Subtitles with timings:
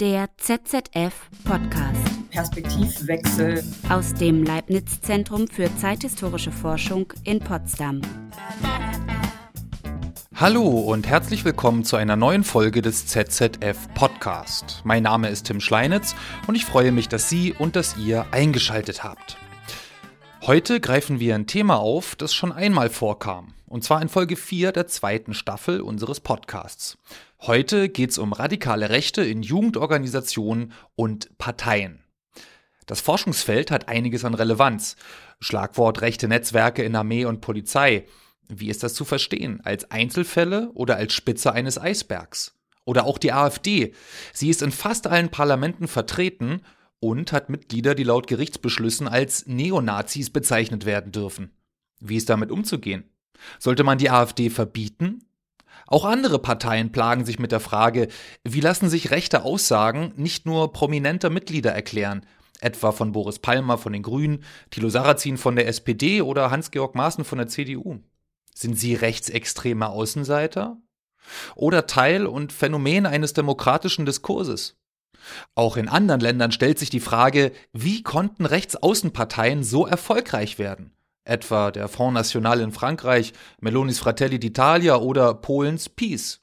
[0.00, 1.12] Der ZZF
[1.44, 2.30] Podcast.
[2.30, 8.00] Perspektivwechsel aus dem Leibniz Zentrum für zeithistorische Forschung in Potsdam.
[10.34, 14.80] Hallo und herzlich willkommen zu einer neuen Folge des ZZF Podcast.
[14.84, 16.14] Mein Name ist Tim Schleinitz
[16.46, 19.36] und ich freue mich, dass Sie und dass ihr eingeschaltet habt.
[20.40, 24.72] Heute greifen wir ein Thema auf, das schon einmal vorkam, und zwar in Folge 4
[24.72, 26.96] der zweiten Staffel unseres Podcasts.
[27.42, 32.04] Heute geht es um radikale Rechte in Jugendorganisationen und Parteien.
[32.84, 34.96] Das Forschungsfeld hat einiges an Relevanz.
[35.40, 38.04] Schlagwort rechte Netzwerke in Armee und Polizei.
[38.48, 39.62] Wie ist das zu verstehen?
[39.64, 42.58] Als Einzelfälle oder als Spitze eines Eisbergs?
[42.84, 43.94] Oder auch die AfD.
[44.34, 46.60] Sie ist in fast allen Parlamenten vertreten
[46.98, 51.52] und hat Mitglieder, die laut Gerichtsbeschlüssen als Neonazis bezeichnet werden dürfen.
[52.00, 53.04] Wie ist damit umzugehen?
[53.58, 55.24] Sollte man die AfD verbieten?
[55.90, 58.06] Auch andere Parteien plagen sich mit der Frage,
[58.44, 62.24] wie lassen sich rechte Aussagen nicht nur prominenter Mitglieder erklären,
[62.60, 67.24] etwa von Boris Palmer von den Grünen, Thilo Sarrazin von der SPD oder Hans-Georg Maaßen
[67.24, 67.98] von der CDU.
[68.54, 70.76] Sind sie rechtsextreme Außenseiter?
[71.56, 74.76] Oder Teil und Phänomen eines demokratischen Diskurses?
[75.56, 80.92] Auch in anderen Ländern stellt sich die Frage, wie konnten Rechtsaußenparteien so erfolgreich werden?
[81.24, 86.40] Etwa der Front National in Frankreich, Melonis Fratelli d'Italia oder Polens Peace.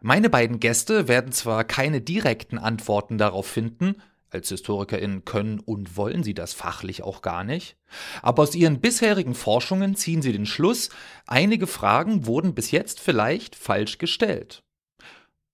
[0.00, 3.96] Meine beiden Gäste werden zwar keine direkten Antworten darauf finden,
[4.30, 7.76] als HistorikerInnen können und wollen sie das fachlich auch gar nicht,
[8.22, 10.90] aber aus ihren bisherigen Forschungen ziehen sie den Schluss,
[11.26, 14.62] einige Fragen wurden bis jetzt vielleicht falsch gestellt.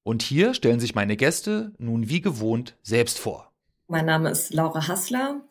[0.03, 3.53] Und hier stellen sich meine Gäste nun wie gewohnt selbst vor.
[3.87, 5.43] Mein Name ist Laura Hassler.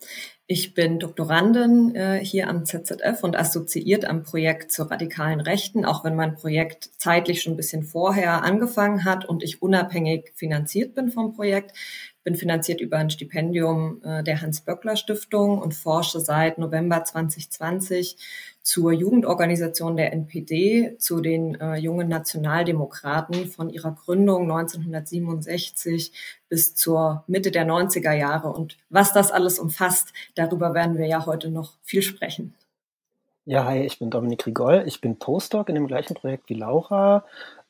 [0.53, 6.03] Ich bin Doktorandin äh, hier am ZZF und assoziiert am Projekt zur radikalen Rechten, auch
[6.03, 11.09] wenn mein Projekt zeitlich schon ein bisschen vorher angefangen hat und ich unabhängig finanziert bin
[11.09, 11.71] vom Projekt,
[12.23, 18.17] bin finanziert über ein Stipendium äh, der Hans-Böckler-Stiftung und forsche seit November 2020
[18.61, 26.13] zur Jugendorganisation der NPD, zu den äh, jungen Nationaldemokraten von ihrer Gründung 1967
[26.47, 28.49] bis zur Mitte der 90er Jahre.
[28.49, 32.53] Und was das alles umfasst, darüber werden wir ja heute noch viel sprechen.
[33.45, 34.83] Ja, hi, ich bin Dominik Rigol.
[34.85, 37.25] Ich bin Postdoc in dem gleichen Projekt wie Laura,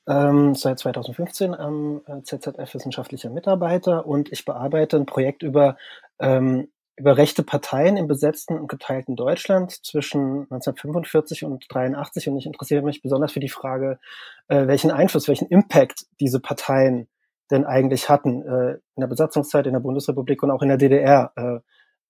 [0.07, 5.77] ähm, seit 2015 am äh, ZZF wissenschaftlicher Mitarbeiter und ich bearbeite ein Projekt über,
[6.19, 12.45] ähm, über rechte Parteien im besetzten und geteilten Deutschland zwischen 1945 und 83 und ich
[12.45, 13.99] interessiere mich besonders für die Frage,
[14.47, 17.07] äh, welchen Einfluss, welchen Impact diese Parteien
[17.51, 21.31] denn eigentlich hatten äh, in der Besatzungszeit in der Bundesrepublik und auch in der DDR.
[21.35, 21.59] Äh,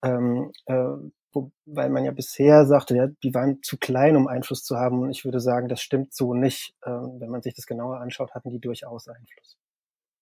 [0.04, 0.74] ähm, äh,
[1.66, 5.00] weil man ja bisher sagte, ja, die waren zu klein, um Einfluss zu haben.
[5.00, 6.74] Und ich würde sagen, das stimmt so nicht.
[6.84, 9.56] Ähm, wenn man sich das genauer anschaut, hatten die durchaus Einfluss.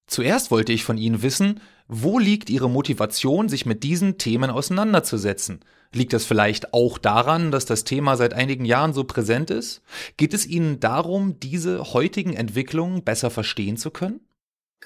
[0.06, 5.60] Zuerst wollte ich von Ihnen wissen, wo liegt Ihre Motivation, sich mit diesen Themen auseinanderzusetzen?
[5.92, 9.82] Liegt das vielleicht auch daran, dass das Thema seit einigen Jahren so präsent ist?
[10.16, 14.20] Geht es Ihnen darum, diese heutigen Entwicklungen besser verstehen zu können?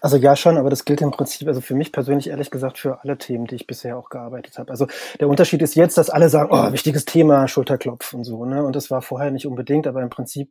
[0.01, 3.03] Also ja schon, aber das gilt im Prinzip, also für mich persönlich ehrlich gesagt, für
[3.03, 4.71] alle Themen, die ich bisher auch gearbeitet habe.
[4.71, 4.87] Also
[5.19, 8.65] der Unterschied ist jetzt, dass alle sagen, oh, wichtiges Thema, Schulterklopf und so, ne?
[8.65, 10.51] Und das war vorher nicht unbedingt, aber im Prinzip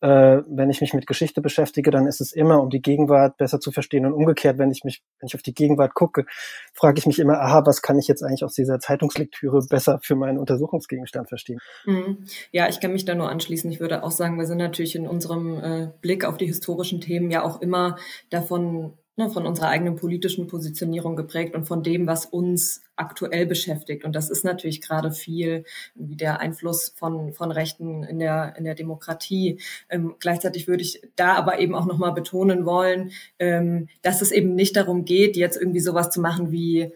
[0.00, 3.60] äh, wenn ich mich mit Geschichte beschäftige, dann ist es immer, um die Gegenwart besser
[3.60, 4.06] zu verstehen.
[4.06, 6.24] Und umgekehrt, wenn ich mich, wenn ich auf die Gegenwart gucke,
[6.72, 10.14] frage ich mich immer, aha, was kann ich jetzt eigentlich aus dieser Zeitungslektüre besser für
[10.14, 11.58] meinen Untersuchungsgegenstand verstehen?
[11.84, 12.24] Mhm.
[12.52, 13.70] Ja, ich kann mich da nur anschließen.
[13.70, 17.30] Ich würde auch sagen, wir sind natürlich in unserem äh, Blick auf die historischen Themen
[17.30, 17.96] ja auch immer
[18.30, 24.04] davon ne, von unserer eigenen politischen Positionierung geprägt und von dem, was uns aktuell beschäftigt.
[24.04, 25.64] Und das ist natürlich gerade viel
[25.94, 29.60] wie der Einfluss von, von Rechten in der, in der Demokratie.
[29.90, 34.54] Ähm, gleichzeitig würde ich da aber eben auch nochmal betonen wollen, ähm, dass es eben
[34.54, 36.92] nicht darum geht, jetzt irgendwie sowas zu machen wie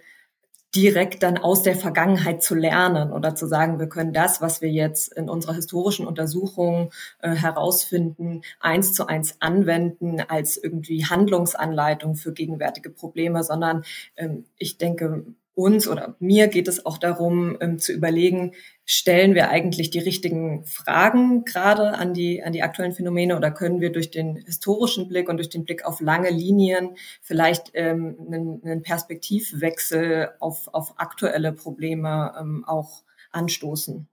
[0.75, 4.71] direkt dann aus der Vergangenheit zu lernen oder zu sagen, wir können das, was wir
[4.71, 6.91] jetzt in unserer historischen Untersuchung
[7.21, 13.85] äh, herausfinden, eins zu eins anwenden als irgendwie Handlungsanleitung für gegenwärtige Probleme, sondern
[14.17, 18.53] ähm, ich denke, uns oder mir geht es auch darum, ähm, zu überlegen,
[18.85, 23.81] stellen wir eigentlich die richtigen Fragen gerade an die, an die aktuellen Phänomene oder können
[23.81, 28.63] wir durch den historischen Blick und durch den Blick auf lange Linien vielleicht ähm, einen,
[28.65, 34.09] einen Perspektivwechsel auf, auf aktuelle Probleme ähm, auch anstoßen?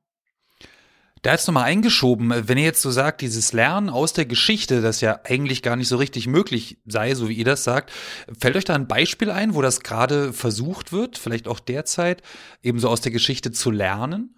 [1.22, 5.02] Da jetzt nochmal eingeschoben, wenn ihr jetzt so sagt, dieses Lernen aus der Geschichte, das
[5.02, 7.92] ja eigentlich gar nicht so richtig möglich sei, so wie ihr das sagt,
[8.40, 12.22] fällt euch da ein Beispiel ein, wo das gerade versucht wird, vielleicht auch derzeit,
[12.64, 14.36] eben so aus der Geschichte zu lernen?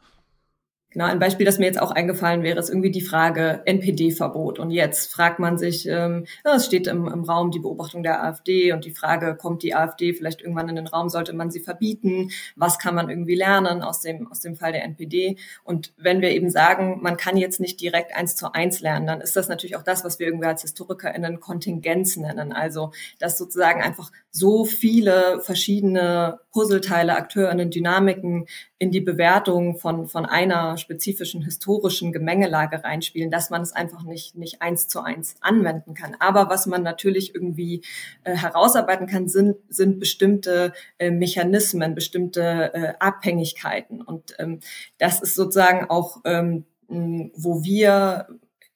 [0.92, 4.60] Genau, ein Beispiel, das mir jetzt auch eingefallen wäre, ist irgendwie die Frage NPD-Verbot.
[4.60, 8.74] Und jetzt fragt man sich, ähm, es steht im, im Raum die Beobachtung der AfD
[8.74, 12.32] und die Frage, kommt die AfD vielleicht irgendwann in den Raum, sollte man sie verbieten?
[12.58, 15.38] Was kann man irgendwie lernen aus dem, aus dem Fall der NPD?
[15.64, 19.22] Und wenn wir eben sagen, man kann jetzt nicht direkt eins zu eins lernen, dann
[19.22, 22.52] ist das natürlich auch das, was wir irgendwie als HistorikerInnen Kontingenz nennen.
[22.52, 28.48] Also, dass sozusagen einfach so viele verschiedene Puzzleteile, AkteurInnen, Dynamiken
[28.82, 34.36] in die Bewertung von, von einer spezifischen historischen Gemengelage reinspielen, dass man es einfach nicht,
[34.36, 36.16] nicht eins zu eins anwenden kann.
[36.20, 37.84] Aber was man natürlich irgendwie
[38.24, 44.02] äh, herausarbeiten kann, sind, sind bestimmte äh, Mechanismen, bestimmte äh, Abhängigkeiten.
[44.02, 44.62] Und ähm,
[44.98, 48.30] das ist sozusagen auch, ähm, wo wir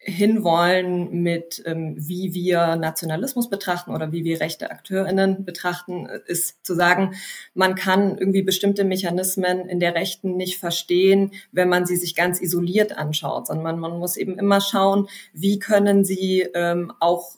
[0.05, 6.75] hinwollen mit, ähm, wie wir Nationalismus betrachten oder wie wir rechte AkteurInnen betrachten, ist zu
[6.75, 7.15] sagen,
[7.55, 12.39] man kann irgendwie bestimmte Mechanismen in der Rechten nicht verstehen, wenn man sie sich ganz
[12.39, 17.37] isoliert anschaut, sondern man, man muss eben immer schauen, wie können sie ähm, auch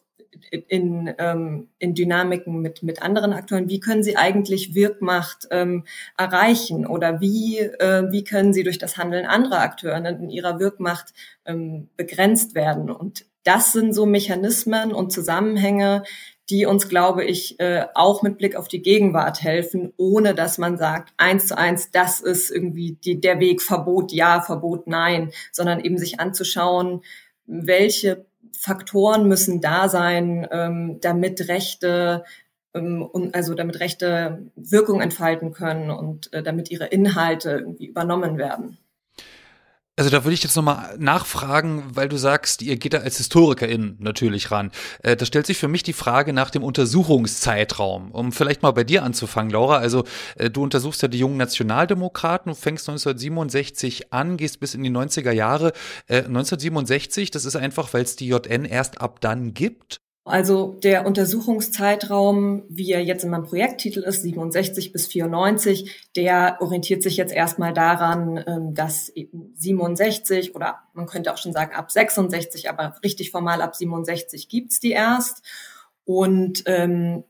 [0.50, 5.86] in, ähm, in Dynamiken mit, mit anderen Akteuren, wie können sie eigentlich Wirkmacht ähm,
[6.18, 6.86] erreichen?
[6.86, 11.14] Oder wie, äh, wie können sie durch das Handeln anderer Akteure in ihrer Wirkmacht
[11.46, 12.90] ähm, begrenzt werden.
[12.90, 16.04] Und das sind so Mechanismen und Zusammenhänge,
[16.50, 20.78] die uns, glaube ich, äh, auch mit Blick auf die Gegenwart helfen, ohne dass man
[20.78, 25.82] sagt, eins zu eins, das ist irgendwie die, der Weg, Verbot ja, Verbot nein, sondern
[25.82, 27.02] eben sich anzuschauen,
[27.46, 28.26] welche
[28.58, 32.24] Faktoren müssen da sein, ähm, damit Rechte
[32.74, 38.38] ähm, und also damit Rechte Wirkung entfalten können und äh, damit ihre Inhalte irgendwie übernommen
[38.38, 38.78] werden.
[40.00, 43.96] Also da würde ich jetzt nochmal nachfragen, weil du sagst, ihr geht da als Historikerin
[43.98, 44.72] natürlich ran.
[45.02, 48.12] Äh, da stellt sich für mich die Frage nach dem Untersuchungszeitraum.
[48.12, 49.78] Um vielleicht mal bei dir anzufangen, Laura.
[49.78, 50.04] Also
[50.36, 55.32] äh, du untersuchst ja die jungen Nationaldemokraten, fängst 1967 an, gehst bis in die 90er
[55.32, 55.74] Jahre.
[56.06, 60.02] Äh, 1967, das ist einfach, weil es die JN erst ab dann gibt.
[60.28, 67.02] Also der Untersuchungszeitraum, wie er jetzt in meinem Projekttitel ist, 67 bis 94, der orientiert
[67.02, 69.12] sich jetzt erstmal daran, ähm, dass
[69.56, 74.80] 67 oder man könnte auch schon sagen ab 66, aber richtig formal ab 67 gibt's
[74.80, 75.44] die erst.
[76.04, 77.24] Und ähm,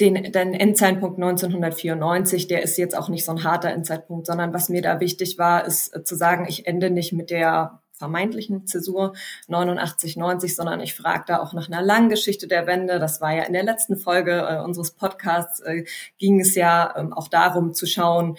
[0.00, 4.68] den, den Endzeitpunkt 1994, der ist jetzt auch nicht so ein harter Endzeitpunkt, sondern was
[4.68, 9.14] mir da wichtig war, ist äh, zu sagen, ich ende nicht mit der vermeintlichen Zäsur
[9.46, 12.98] 89, 90, sondern ich frage da auch nach einer langen Geschichte der Wende.
[12.98, 15.84] Das war ja in der letzten Folge äh, unseres Podcasts, äh,
[16.18, 18.36] ging es ja ähm, auch darum zu schauen,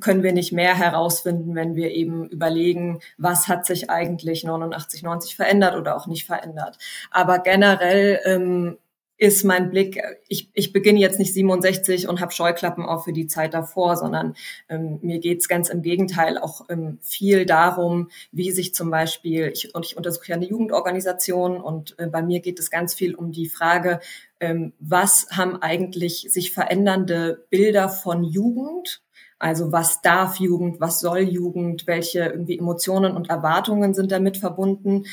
[0.00, 5.36] können wir nicht mehr herausfinden, wenn wir eben überlegen, was hat sich eigentlich 89, 90
[5.36, 6.78] verändert oder auch nicht verändert.
[7.10, 8.78] Aber generell ähm,
[9.18, 13.26] ist mein Blick, ich, ich beginne jetzt nicht 67 und habe Scheuklappen auch für die
[13.26, 14.34] Zeit davor, sondern
[14.68, 19.74] ähm, mir geht's ganz im Gegenteil auch ähm, viel darum, wie sich zum Beispiel, ich,
[19.74, 23.32] und ich untersuche ja eine Jugendorganisation und äh, bei mir geht es ganz viel um
[23.32, 24.00] die Frage,
[24.38, 29.02] ähm, was haben eigentlich sich verändernde Bilder von Jugend
[29.38, 35.04] also was darf Jugend, was soll Jugend, welche irgendwie Emotionen und Erwartungen sind damit verbunden?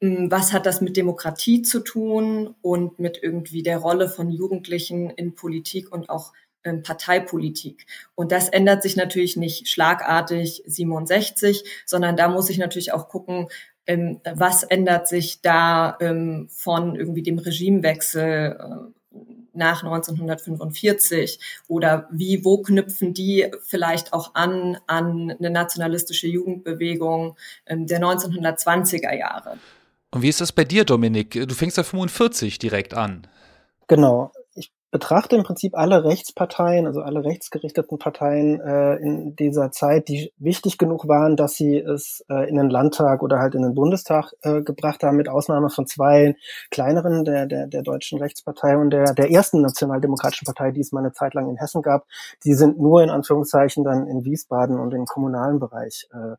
[0.00, 5.10] Hm, was hat das mit Demokratie zu tun und mit irgendwie der Rolle von Jugendlichen
[5.10, 7.86] in Politik und auch in Parteipolitik.
[8.14, 13.48] Und das ändert sich natürlich nicht schlagartig 67, sondern da muss ich natürlich auch gucken,
[13.86, 19.18] ähm, was ändert sich da ähm, von irgendwie dem Regimewechsel äh,
[19.54, 27.36] nach 1945 oder wie, wo knüpfen die vielleicht auch an an eine nationalistische Jugendbewegung
[27.66, 29.58] ähm, der 1920er Jahre.
[30.10, 31.32] Und wie ist das bei dir, Dominik?
[31.32, 33.26] Du fängst ja 45 direkt an.
[33.88, 34.32] Genau.
[34.54, 40.32] Ich betrachte im Prinzip alle Rechtsparteien, also alle rechtsgerichteten Parteien äh, in dieser Zeit, die
[40.38, 44.32] wichtig genug waren, dass sie es äh, in den Landtag oder halt in den Bundestag
[44.40, 46.36] äh, gebracht haben, mit Ausnahme von zwei
[46.70, 51.00] kleineren, der, der, der Deutschen Rechtspartei und der, der ersten Nationaldemokratischen Partei, die es mal
[51.00, 52.06] eine Zeit lang in Hessen gab.
[52.44, 56.36] Die sind nur in Anführungszeichen dann in Wiesbaden und im kommunalen Bereich äh,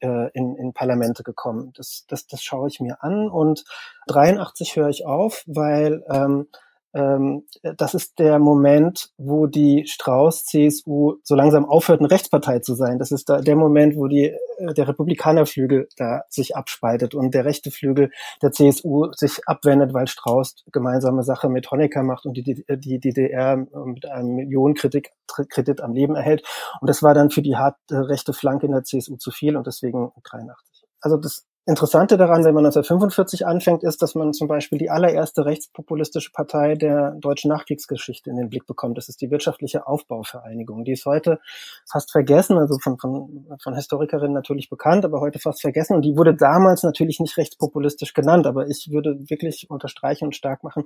[0.00, 1.72] äh, in, in Parlamente gekommen.
[1.76, 3.64] Das, das, das schaue ich mir an und
[4.08, 6.48] 83 höre ich auf, weil ähm,
[6.92, 12.98] ähm, das ist der Moment, wo die Strauß-CSU so langsam aufhört, eine Rechtspartei zu sein.
[12.98, 14.26] Das ist da der Moment, wo die,
[14.58, 18.10] äh, der Republikanerflügel da sich abspaltet und der rechte Flügel
[18.42, 23.56] der CSU sich abwendet, weil Strauß gemeinsame Sache mit Honecker macht und die, die DDR
[23.56, 25.10] mit einem Millionenkredit
[25.48, 26.42] Kredit am Leben erhält.
[26.80, 29.66] Und das war dann für die harte rechte Flanke in der CSU zu viel und
[29.66, 30.86] deswegen 83.
[31.00, 35.44] Also das Interessante daran, wenn man 1945 anfängt, ist, dass man zum Beispiel die allererste
[35.44, 38.96] rechtspopulistische Partei der deutschen Nachkriegsgeschichte in den Blick bekommt.
[38.96, 40.84] Das ist die Wirtschaftliche Aufbauvereinigung.
[40.84, 41.38] Die ist heute
[41.86, 45.94] fast vergessen, also von, von, von Historikerinnen natürlich bekannt, aber heute fast vergessen.
[45.96, 50.64] Und die wurde damals natürlich nicht rechtspopulistisch genannt, aber ich würde wirklich unterstreichen und stark
[50.64, 50.84] machen,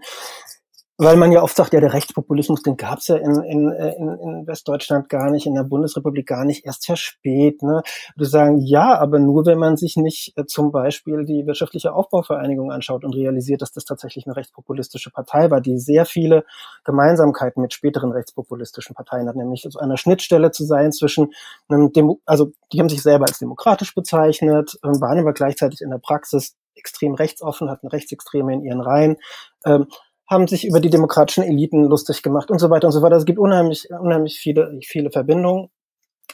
[0.96, 4.46] weil man ja oft sagt, ja, der Rechtspopulismus, den gab's ja in, in, in, in
[4.46, 7.62] Westdeutschland gar nicht, in der Bundesrepublik gar nicht, erst sehr spät.
[7.62, 7.82] Ne?
[8.16, 12.70] Du sagen, ja, aber nur, wenn man sich nicht äh, zum Beispiel die wirtschaftliche Aufbauvereinigung
[12.70, 16.44] anschaut und realisiert, dass das tatsächlich eine rechtspopulistische Partei war, die sehr viele
[16.84, 21.32] Gemeinsamkeiten mit späteren rechtspopulistischen Parteien hat, nämlich so einer Schnittstelle zu sein zwischen
[21.68, 25.90] einem Demo also die haben sich selber als demokratisch bezeichnet, äh, waren aber gleichzeitig in
[25.90, 29.16] der Praxis extrem rechtsoffen, hatten Rechtsextreme in ihren Reihen.
[29.64, 29.86] Ähm,
[30.28, 33.16] haben sich über die demokratischen Eliten lustig gemacht und so weiter und so weiter.
[33.16, 35.70] Es gibt unheimlich, unheimlich viele, viele Verbindungen.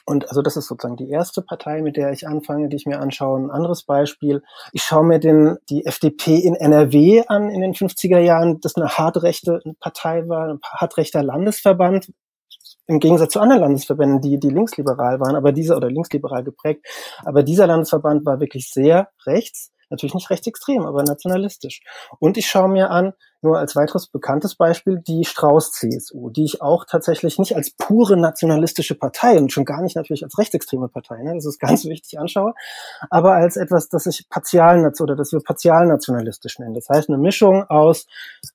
[0.06, 3.00] Und also das ist sozusagen die erste Partei, mit der ich anfange, die ich mir
[3.00, 3.38] anschaue.
[3.38, 4.42] Ein anderes Beispiel.
[4.72, 8.88] Ich schaue mir den, die FDP in NRW an in den 50er Jahren, das eine
[8.88, 12.12] hartrechte Partei war, ein hartrechter Landesverband.
[12.86, 16.86] Im Gegensatz zu anderen Landesverbänden, die, die linksliberal waren, aber dieser oder linksliberal geprägt.
[17.24, 21.82] Aber dieser Landesverband war wirklich sehr rechts natürlich nicht rechtsextrem, aber nationalistisch.
[22.18, 26.84] Und ich schaue mir an, nur als weiteres bekanntes Beispiel, die Strauß-CSU, die ich auch
[26.84, 31.34] tatsächlich nicht als pure nationalistische Partei und schon gar nicht natürlich als rechtsextreme Partei, ne,
[31.34, 32.52] das ist ganz wichtig anschaue,
[33.08, 34.70] aber als etwas, das ich partial
[35.00, 36.74] oder das wir partialnationalistisch nennen.
[36.74, 38.06] Das heißt eine Mischung aus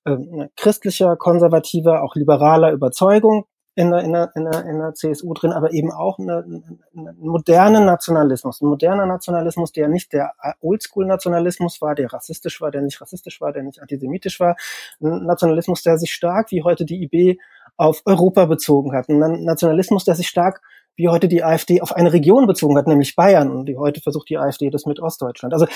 [0.05, 0.17] äh,
[0.55, 5.51] christlicher, konservativer, auch liberaler Überzeugung, in der, in, der, in, der, in der CSU drin,
[5.51, 8.61] aber eben auch eine, einen modernen Nationalismus.
[8.61, 13.51] Ein moderner Nationalismus, der nicht der Oldschool-Nationalismus war, der rassistisch war, der nicht rassistisch war,
[13.51, 14.55] der nicht antisemitisch war.
[15.01, 17.37] Ein Nationalismus, der sich stark, wie heute die IB,
[17.77, 19.09] auf Europa bezogen hat.
[19.09, 20.61] Ein Nationalismus, der sich stark
[20.97, 23.51] wie heute die AfD auf eine Region bezogen hat, nämlich Bayern.
[23.51, 25.53] Und die heute versucht die AfD das mit Ostdeutschland.
[25.53, 25.67] Also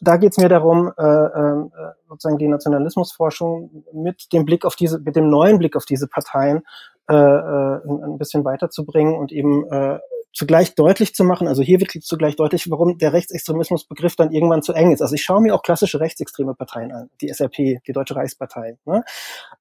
[0.00, 1.70] da geht es mir darum, äh, äh,
[2.08, 6.62] sozusagen die Nationalismusforschung mit dem Blick auf diese, mit dem neuen Blick auf diese Parteien
[7.08, 9.98] äh, äh, ein bisschen weiterzubringen und eben äh,
[10.32, 14.72] zugleich deutlich zu machen, also hier wird zugleich deutlich, warum der Rechtsextremismusbegriff dann irgendwann zu
[14.72, 15.00] eng ist.
[15.00, 19.04] Also ich schaue mir auch klassische rechtsextreme Parteien an, die SRP, die Deutsche Reichspartei, ne?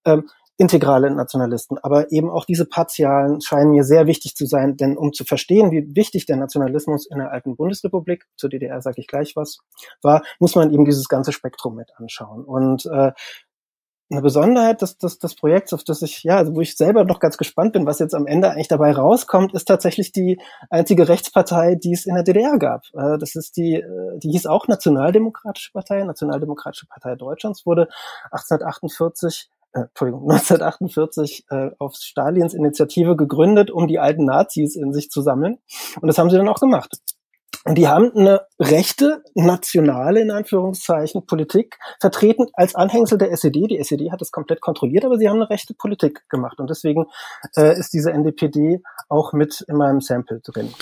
[0.06, 4.98] ähm, integrale Nationalisten, aber eben auch diese partialen scheinen mir sehr wichtig zu sein, denn
[4.98, 9.08] um zu verstehen, wie wichtig der Nationalismus in der alten Bundesrepublik, zur DDR sage ich
[9.08, 9.60] gleich was,
[10.02, 12.44] war, muss man eben dieses ganze Spektrum mit anschauen.
[12.46, 13.12] Und äh,
[14.14, 17.20] eine Besonderheit des, des, des Projekts, auf das ich, ja, also wo ich selber noch
[17.20, 20.40] ganz gespannt bin, was jetzt am Ende eigentlich dabei rauskommt, ist tatsächlich die
[20.70, 22.84] einzige Rechtspartei, die es in der DDR gab.
[22.94, 27.90] Äh, das ist die, äh, die hieß auch Nationaldemokratische Partei, Nationaldemokratische Partei Deutschlands, wurde
[28.32, 35.10] 1848 äh, Entschuldigung, 1948 äh, auf Stalins Initiative gegründet, um die alten Nazis in sich
[35.10, 35.58] zu sammeln.
[36.00, 36.98] Und das haben sie dann auch gemacht.
[37.66, 43.68] Und die haben eine rechte, nationale, in Anführungszeichen, Politik vertreten als Anhängsel der SED.
[43.68, 46.60] Die SED hat das komplett kontrolliert, aber sie haben eine rechte Politik gemacht.
[46.60, 47.06] Und deswegen
[47.56, 50.74] äh, ist diese NDPD auch mit in meinem Sample drin.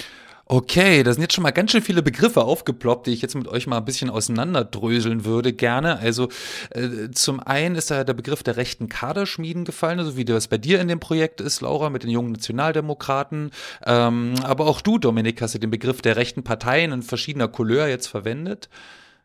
[0.53, 3.47] Okay, da sind jetzt schon mal ganz schön viele Begriffe aufgeploppt, die ich jetzt mit
[3.47, 5.99] euch mal ein bisschen auseinanderdröseln würde, gerne.
[5.99, 6.27] Also
[6.71, 10.49] äh, zum einen ist da der Begriff der rechten Kaderschmieden gefallen, so also wie das
[10.49, 13.51] bei dir in dem Projekt ist, Laura, mit den jungen Nationaldemokraten.
[13.85, 17.87] Ähm, aber auch du, Dominik, hast ja den Begriff der rechten Parteien in verschiedener Couleur
[17.87, 18.67] jetzt verwendet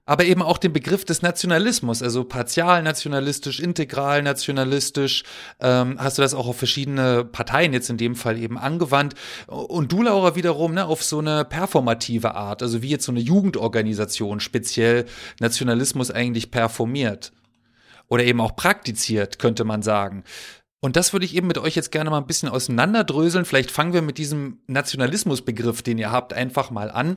[0.06, 5.24] aber eben auch den Begriff des Nationalismus, also partialnationalistisch, integralnationalistisch,
[5.60, 9.14] ähm, hast du das auch auf verschiedene Parteien jetzt in dem Fall eben angewandt.
[9.48, 13.20] Und du, Laura, wiederum ne, auf so eine performative Art, also wie jetzt so eine
[13.20, 15.06] Jugendorganisation speziell
[15.40, 17.32] Nationalismus eigentlich performiert.
[18.08, 20.22] Oder eben auch praktiziert, könnte man sagen.
[20.80, 23.44] Und das würde ich eben mit euch jetzt gerne mal ein bisschen auseinanderdröseln.
[23.44, 27.16] Vielleicht fangen wir mit diesem Nationalismusbegriff, den ihr habt, einfach mal an.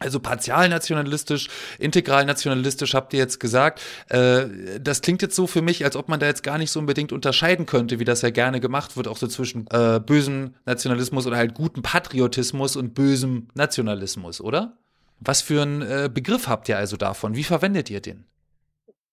[0.00, 1.48] Also partialnationalistisch,
[1.78, 3.80] integralnationalistisch habt ihr jetzt gesagt.
[4.08, 4.46] Äh,
[4.80, 7.12] das klingt jetzt so für mich, als ob man da jetzt gar nicht so unbedingt
[7.12, 11.36] unterscheiden könnte, wie das ja gerne gemacht wird, auch so zwischen äh, bösem Nationalismus oder
[11.36, 14.76] halt gutem Patriotismus und bösem Nationalismus, oder?
[15.20, 17.36] Was für einen äh, Begriff habt ihr also davon?
[17.36, 18.26] Wie verwendet ihr den?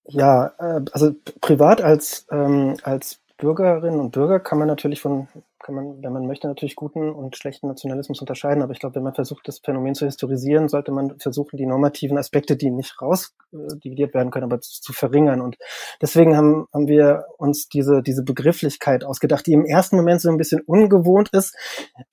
[0.05, 5.27] Ja, äh, also privat als, ähm, als Bürgerinnen und Bürger kann man natürlich von
[5.63, 8.63] kann man, wenn man möchte, natürlich guten und schlechten Nationalismus unterscheiden.
[8.63, 12.18] Aber ich glaube, wenn man versucht, das Phänomen zu historisieren, sollte man versuchen, die normativen
[12.18, 15.41] Aspekte, die nicht rausdividiert werden können, aber zu, zu verringern.
[15.41, 15.58] Und
[16.01, 20.38] deswegen haben, haben wir uns diese, diese Begrifflichkeit ausgedacht, die im ersten Moment so ein
[20.38, 21.56] bisschen ungewohnt ist,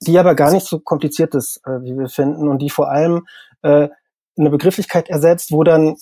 [0.01, 3.27] die aber gar nicht so kompliziert ist, äh, wie wir finden, und die vor allem
[3.63, 3.89] äh,
[4.39, 5.97] eine Begrifflichkeit ersetzt, wo dann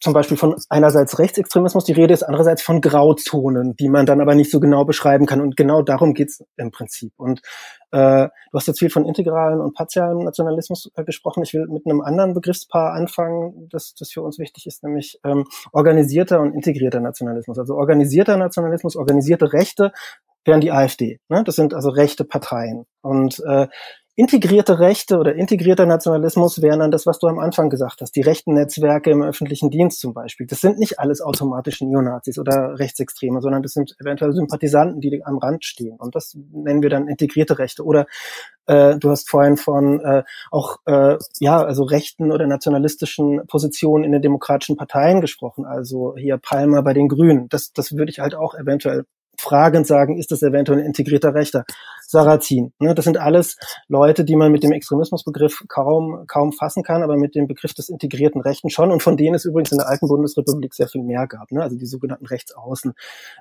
[0.00, 4.34] zum Beispiel von einerseits Rechtsextremismus die Rede ist, andererseits von Grauzonen, die man dann aber
[4.34, 5.40] nicht so genau beschreiben kann.
[5.40, 7.12] Und genau darum geht's im Prinzip.
[7.16, 7.40] Und
[7.90, 11.42] äh, du hast jetzt viel von integralen und partialen Nationalismus äh, gesprochen.
[11.42, 15.44] Ich will mit einem anderen Begriffspaar anfangen, das, das für uns wichtig ist, nämlich ähm,
[15.72, 17.58] organisierter und integrierter Nationalismus.
[17.58, 19.92] Also organisierter Nationalismus, organisierte Rechte
[20.46, 21.18] wären die AfD.
[21.28, 21.42] Ne?
[21.44, 22.86] Das sind also rechte Parteien.
[23.02, 23.66] Und äh,
[24.16, 28.22] integrierte Rechte oder integrierter Nationalismus wären dann das, was du am Anfang gesagt hast, die
[28.22, 30.46] rechten Netzwerke im öffentlichen Dienst zum Beispiel.
[30.46, 35.36] Das sind nicht alles automatisch Neonazis oder Rechtsextreme, sondern das sind eventuell Sympathisanten, die am
[35.36, 35.96] Rand stehen.
[35.98, 37.84] Und das nennen wir dann integrierte Rechte.
[37.84, 38.06] Oder
[38.66, 44.12] äh, du hast vorhin von äh, auch äh, ja also rechten oder nationalistischen Positionen in
[44.12, 45.66] den demokratischen Parteien gesprochen.
[45.66, 47.50] Also hier Palmer bei den Grünen.
[47.50, 49.04] Das, das würde ich halt auch eventuell
[49.38, 51.64] fragend sagen, ist das eventuell ein integrierter Rechter?
[52.10, 52.72] Sarrazin.
[52.78, 52.94] Ne?
[52.94, 53.56] Das sind alles
[53.88, 57.88] Leute, die man mit dem Extremismusbegriff kaum, kaum fassen kann, aber mit dem Begriff des
[57.88, 58.90] integrierten Rechten schon.
[58.90, 61.50] Und von denen es übrigens in der alten Bundesrepublik sehr viel mehr gab.
[61.52, 61.62] Ne?
[61.62, 62.94] Also die sogenannten Rechtsaußen,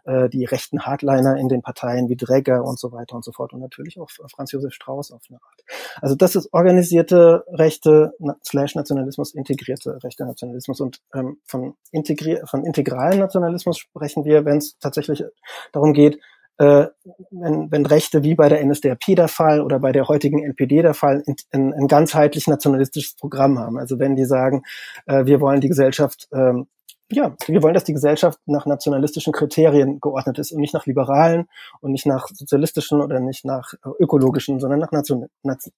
[0.05, 3.53] äh, die rechten Hardliner in den Parteien wie Dregger und so weiter und so fort.
[3.53, 5.63] Und natürlich auch Franz Josef Strauß auf eine Art.
[6.01, 10.81] Also das ist organisierte Rechte slash Nationalismus, integrierte rechte Nationalismus.
[10.81, 15.23] Und ähm, von, integri von integralen Nationalismus sprechen wir, wenn es tatsächlich
[15.71, 16.19] darum geht,
[16.57, 16.87] äh,
[17.31, 20.93] wenn, wenn Rechte wie bei der NSDAP der Fall oder bei der heutigen NPD der
[20.93, 23.77] Fall ein, ein ganzheitlich nationalistisches Programm haben.
[23.77, 24.63] Also wenn die sagen,
[25.05, 26.67] äh, wir wollen die Gesellschaft ähm,
[27.11, 31.47] ja, wir wollen, dass die Gesellschaft nach nationalistischen Kriterien geordnet ist und nicht nach liberalen
[31.79, 35.29] und nicht nach sozialistischen oder nicht nach äh, ökologischen, sondern nach national.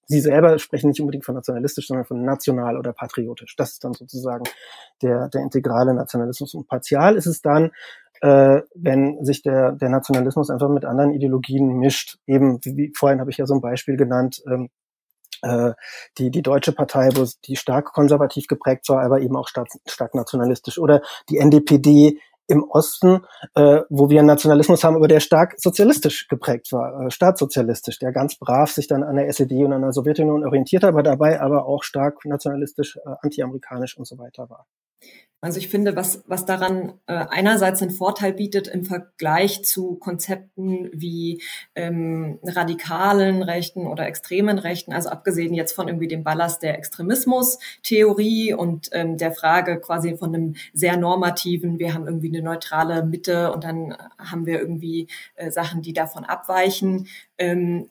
[0.06, 3.56] Sie selber sprechen nicht unbedingt von nationalistisch, sondern von national oder patriotisch.
[3.56, 4.44] Das ist dann sozusagen
[5.02, 6.54] der, der integrale Nationalismus.
[6.54, 7.72] Und partial ist es dann,
[8.20, 12.18] äh, wenn sich der, der Nationalismus einfach mit anderen Ideologien mischt.
[12.26, 14.68] Eben, wie, wie vorhin habe ich ja so ein Beispiel genannt, ähm,
[15.42, 15.72] äh,
[16.18, 20.14] die, die Deutsche Partei, wo die stark konservativ geprägt war, aber eben auch stark, stark
[20.14, 20.78] nationalistisch.
[20.78, 23.20] Oder die NDPD im Osten,
[23.54, 28.10] äh, wo wir einen Nationalismus haben, aber der stark sozialistisch geprägt war, äh, staatssozialistisch, der
[28.10, 31.66] ganz brav sich dann an der SED und an der Sowjetunion orientiert, aber dabei aber
[31.66, 34.66] auch stark nationalistisch, äh, antiamerikanisch und so weiter war.
[35.40, 40.90] Also ich finde, was, was daran äh, einerseits einen Vorteil bietet im Vergleich zu Konzepten
[40.92, 41.40] wie
[41.76, 48.52] ähm, radikalen Rechten oder extremen Rechten, also abgesehen jetzt von irgendwie dem Ballast der Extremismus-Theorie
[48.52, 53.52] und ähm, der Frage quasi von einem sehr normativen, wir haben irgendwie eine neutrale Mitte
[53.52, 57.06] und dann haben wir irgendwie äh, Sachen, die davon abweichen,
[57.38, 57.88] ähm,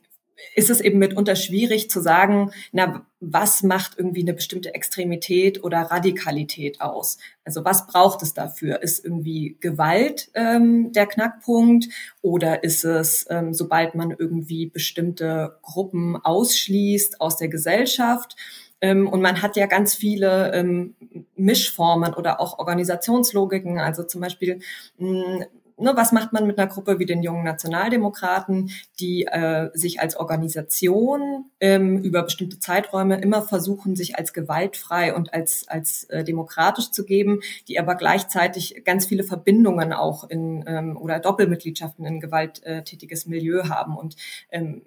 [0.55, 5.81] ist es eben mitunter schwierig zu sagen, na, was macht irgendwie eine bestimmte Extremität oder
[5.81, 7.17] Radikalität aus?
[7.43, 8.81] Also was braucht es dafür?
[8.81, 11.87] Ist irgendwie Gewalt ähm, der Knackpunkt
[12.21, 18.35] oder ist es, ähm, sobald man irgendwie bestimmte Gruppen ausschließt aus der Gesellschaft?
[18.79, 20.95] Ähm, und man hat ja ganz viele ähm,
[21.35, 23.79] Mischformen oder auch Organisationslogiken.
[23.79, 24.59] Also zum Beispiel
[24.97, 25.47] mh,
[25.77, 30.17] ne, was macht man mit einer Gruppe wie den jungen Nationaldemokraten, die äh, sich als
[30.17, 36.91] Organisation ähm, über bestimmte Zeiträume immer versuchen, sich als gewaltfrei und als, als äh, demokratisch
[36.91, 43.25] zu geben, die aber gleichzeitig ganz viele Verbindungen auch in ähm, oder Doppelmitgliedschaften in gewalttätiges
[43.25, 43.97] Milieu haben.
[43.97, 44.15] Und
[44.51, 44.81] ähm,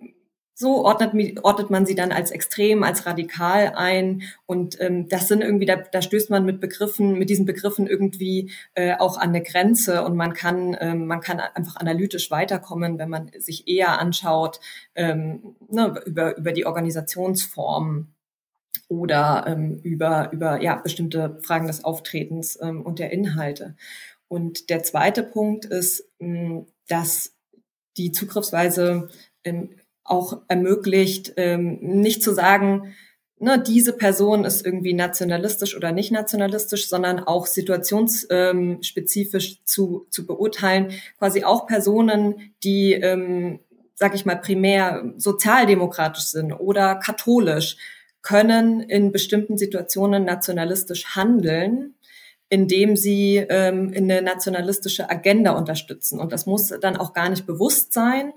[0.60, 4.22] so ordnet, ordnet man sie dann als extrem, als radikal ein.
[4.44, 8.52] Und ähm, das sind irgendwie, da, da stößt man mit Begriffen, mit diesen Begriffen irgendwie
[8.74, 13.08] äh, auch an eine Grenze und man kann, ähm, man kann einfach analytisch weiterkommen, wenn
[13.08, 14.60] man sich eher anschaut
[14.94, 18.08] ähm, ne, über, über die Organisationsform
[18.88, 23.76] oder ähm, über, über ja, bestimmte Fragen des Auftretens ähm, und der Inhalte.
[24.28, 27.34] Und der zweite Punkt ist, mh, dass
[27.96, 29.08] die Zugriffsweise
[29.44, 29.70] ähm,
[30.10, 32.92] auch ermöglicht, ähm, nicht zu sagen,
[33.40, 40.92] ne, diese Person ist irgendwie nationalistisch oder nicht nationalistisch, sondern auch situationsspezifisch zu, zu beurteilen.
[41.18, 43.60] Quasi auch Personen, die, ähm,
[43.94, 47.78] sag ich mal, primär sozialdemokratisch sind oder katholisch,
[48.22, 51.94] können in bestimmten Situationen nationalistisch handeln,
[52.50, 56.20] indem sie ähm, eine nationalistische Agenda unterstützen.
[56.20, 58.32] Und das muss dann auch gar nicht bewusst sein,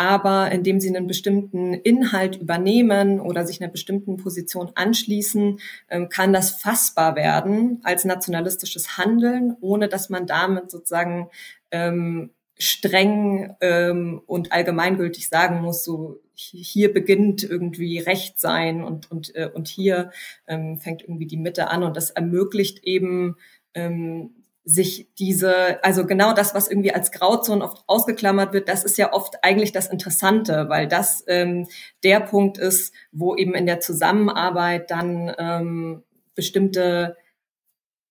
[0.00, 5.60] aber indem sie einen bestimmten Inhalt übernehmen oder sich einer bestimmten Position anschließen,
[5.90, 11.28] ähm, kann das fassbar werden als nationalistisches Handeln, ohne dass man damit sozusagen
[11.70, 19.34] ähm, streng ähm, und allgemeingültig sagen muss, so hier beginnt irgendwie Recht sein und und
[19.36, 20.12] äh, und hier
[20.46, 21.82] ähm, fängt irgendwie die Mitte an.
[21.82, 23.36] Und das ermöglicht eben
[23.74, 24.30] ähm,
[24.64, 29.12] sich diese, also genau das, was irgendwie als Grauzone oft ausgeklammert wird, das ist ja
[29.12, 31.66] oft eigentlich das Interessante, weil das ähm,
[32.04, 37.16] der Punkt ist, wo eben in der Zusammenarbeit dann ähm, bestimmte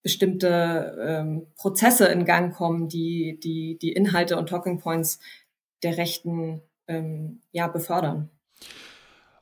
[0.01, 5.19] bestimmte ähm, Prozesse in Gang kommen, die, die die Inhalte und Talking Points
[5.83, 8.29] der Rechten ähm, ja, befördern.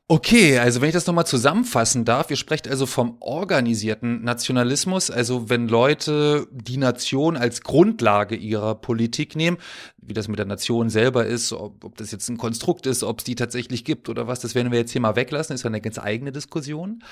[0.10, 5.50] Okay, also wenn ich das nochmal zusammenfassen darf, ihr sprecht also vom organisierten Nationalismus, also
[5.50, 9.58] wenn Leute die Nation als Grundlage ihrer Politik nehmen,
[9.98, 13.20] wie das mit der Nation selber ist, ob, ob das jetzt ein Konstrukt ist, ob
[13.20, 15.68] es die tatsächlich gibt oder was, das werden wir jetzt hier mal weglassen, ist ja
[15.68, 17.04] eine ganz eigene Diskussion.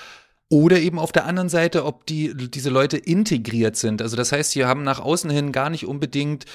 [0.48, 4.00] Oder eben auf der anderen Seite, ob die, diese Leute integriert sind.
[4.00, 6.46] Also das heißt, sie haben nach außen hin gar nicht unbedingt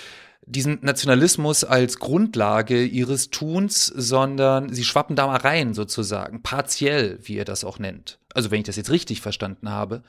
[0.45, 7.35] diesen Nationalismus als Grundlage ihres Tuns, sondern sie schwappen da mal rein sozusagen, partiell, wie
[7.35, 8.19] ihr das auch nennt.
[8.33, 10.03] Also wenn ich das jetzt richtig verstanden habe.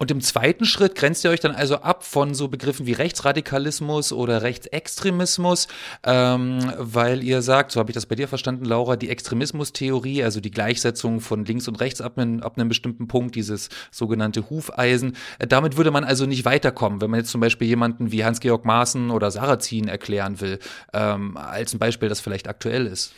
[0.00, 4.14] Und im zweiten Schritt grenzt ihr euch dann also ab von so Begriffen wie Rechtsradikalismus
[4.14, 5.68] oder Rechtsextremismus,
[6.04, 10.40] ähm, weil ihr sagt, so habe ich das bei dir verstanden, Laura, die Extremismustheorie, also
[10.40, 15.18] die Gleichsetzung von links und rechts ab, einem, ab einem bestimmten Punkt, dieses sogenannte Hufeisen,
[15.38, 18.64] äh, damit würde man also nicht weiterkommen, wenn man jetzt zum Beispiel jemanden wie Hans-Georg
[18.64, 20.60] Maaßen oder Sarrazin erklären will,
[20.94, 23.12] ähm, als ein Beispiel, das vielleicht aktuell ist.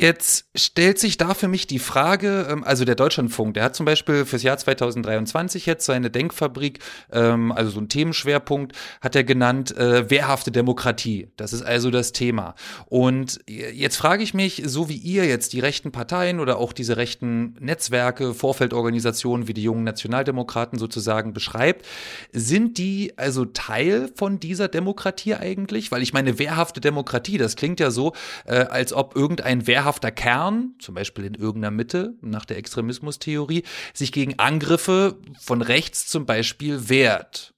[0.00, 3.84] Jetzt stellt sich da für mich die Frage, ähm, also der Deutschlandfunk, der hat zum
[3.84, 6.78] Beispiel fürs Jahr 2023 jetzt seine Denkfabrik,
[7.12, 11.28] ähm, also so ein Themenschwerpunkt, hat er genannt, äh, wehrhafte Demokratie.
[11.36, 12.54] Das ist also das Thema.
[12.86, 16.96] Und jetzt frage ich mich, so wie ihr jetzt die rechten Parteien oder auch diese
[16.96, 21.84] rechten Netzwerke, Vorfeldorganisationen wie die jungen Nationaldemokraten sozusagen beschreibt,
[22.32, 25.92] sind die also Teil von dieser Demokratie eigentlich?
[25.92, 28.14] Weil ich meine, wehrhafte Demokratie, das klingt ja so,
[28.46, 33.64] äh, als ob irgendein wehrhafter wehrhafter Kern, zum Beispiel in irgendeiner Mitte nach der Extremismustheorie,
[33.92, 37.54] sich gegen Angriffe von rechts zum Beispiel wehrt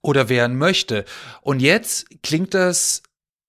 [0.00, 1.04] oder wehren möchte.
[1.40, 3.02] Und jetzt klingt das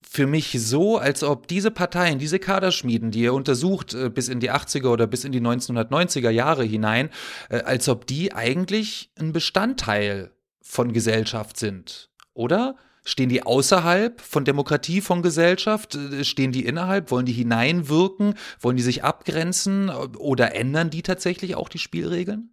[0.10, 4.40] für mich so, als ob diese Parteien, diese Kaderschmieden, die ihr untersucht äh, bis in
[4.40, 7.10] die 80er oder bis in die 1990er Jahre hinein,
[7.50, 12.78] äh, als ob die eigentlich ein Bestandteil von Gesellschaft sind, oder?
[13.08, 15.96] Stehen die außerhalb von Demokratie, von Gesellschaft?
[15.96, 17.10] Äh, stehen die innerhalb?
[17.10, 18.34] Wollen die hineinwirken?
[18.60, 19.90] Wollen die sich abgrenzen?
[19.90, 22.50] Oder ändern die tatsächlich auch die Spielregeln?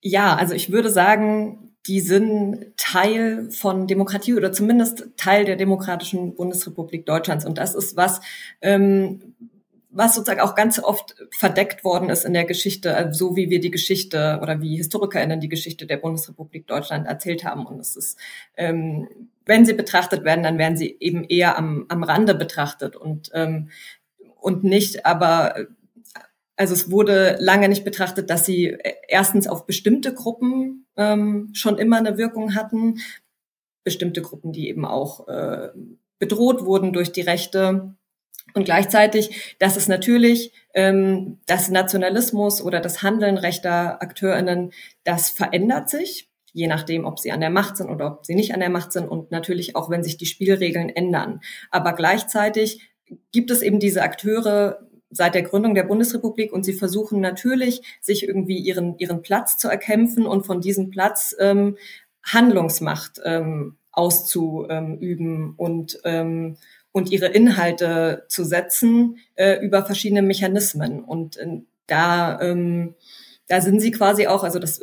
[0.00, 6.34] Ja, also ich würde sagen, die sind Teil von Demokratie oder zumindest Teil der Demokratischen
[6.34, 7.44] Bundesrepublik Deutschlands.
[7.44, 8.22] Und das ist was,
[8.62, 9.34] ähm,
[9.90, 13.60] was sozusagen auch ganz oft verdeckt worden ist in der Geschichte, also so wie wir
[13.60, 17.66] die Geschichte oder wie HistorikerInnen die Geschichte der Bundesrepublik Deutschland erzählt haben.
[17.66, 18.18] Und es ist
[18.56, 19.08] ähm,
[19.46, 23.70] wenn sie betrachtet werden, dann werden sie eben eher am, am Rande betrachtet und, ähm,
[24.40, 25.66] und nicht, aber
[26.56, 28.76] also es wurde lange nicht betrachtet, dass sie
[29.08, 32.98] erstens auf bestimmte Gruppen ähm, schon immer eine Wirkung hatten,
[33.82, 35.70] bestimmte Gruppen, die eben auch äh,
[36.18, 37.94] bedroht wurden durch die Rechte.
[38.52, 44.72] Und gleichzeitig, dass es natürlich ähm, das Nationalismus oder das Handeln rechter AkteurInnen,
[45.04, 48.54] das verändert sich je nachdem, ob sie an der Macht sind oder ob sie nicht
[48.54, 51.40] an der Macht sind und natürlich auch, wenn sich die Spielregeln ändern.
[51.70, 52.90] Aber gleichzeitig
[53.32, 58.26] gibt es eben diese Akteure seit der Gründung der Bundesrepublik und sie versuchen natürlich, sich
[58.26, 61.76] irgendwie ihren, ihren Platz zu erkämpfen und von diesem Platz ähm,
[62.22, 66.56] Handlungsmacht ähm, auszuüben und, ähm,
[66.92, 71.02] und ihre Inhalte zu setzen äh, über verschiedene Mechanismen.
[71.02, 72.94] Und äh, da, ähm,
[73.48, 74.80] da sind sie quasi auch, also das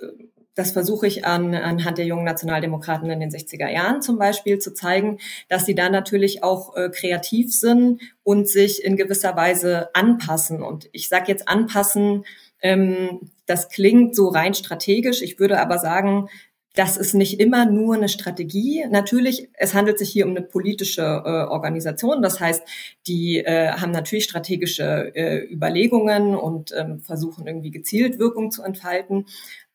[0.57, 4.73] das versuche ich an, anhand der jungen Nationaldemokraten in den 60er Jahren zum Beispiel zu
[4.73, 10.63] zeigen, dass sie da natürlich auch äh, kreativ sind und sich in gewisser Weise anpassen.
[10.63, 12.25] Und ich sage jetzt anpassen,
[12.61, 15.21] ähm, das klingt so rein strategisch.
[15.21, 16.27] Ich würde aber sagen,
[16.73, 18.85] das ist nicht immer nur eine Strategie.
[18.89, 22.21] Natürlich, es handelt sich hier um eine politische äh, Organisation.
[22.21, 22.63] Das heißt,
[23.05, 29.25] die äh, haben natürlich strategische äh, Überlegungen und ähm, versuchen irgendwie gezielt Wirkung zu entfalten.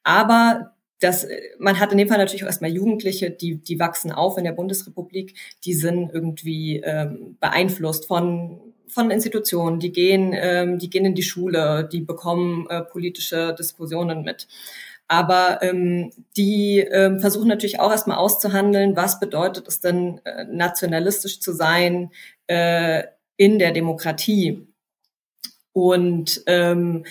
[0.03, 1.27] Aber das,
[1.59, 4.53] man hat in dem Fall natürlich auch erstmal Jugendliche, die, die wachsen auf in der
[4.53, 5.35] Bundesrepublik,
[5.65, 11.23] die sind irgendwie ähm, beeinflusst von von Institutionen, die gehen, ähm, die gehen in die
[11.23, 14.47] Schule, die bekommen äh, politische Diskussionen mit.
[15.09, 21.41] Aber ähm, die ähm, versuchen natürlich auch erstmal auszuhandeln, was bedeutet es denn, äh, nationalistisch
[21.41, 22.11] zu sein
[22.49, 23.05] äh,
[23.37, 24.67] in der Demokratie.
[25.73, 27.05] Und ähm,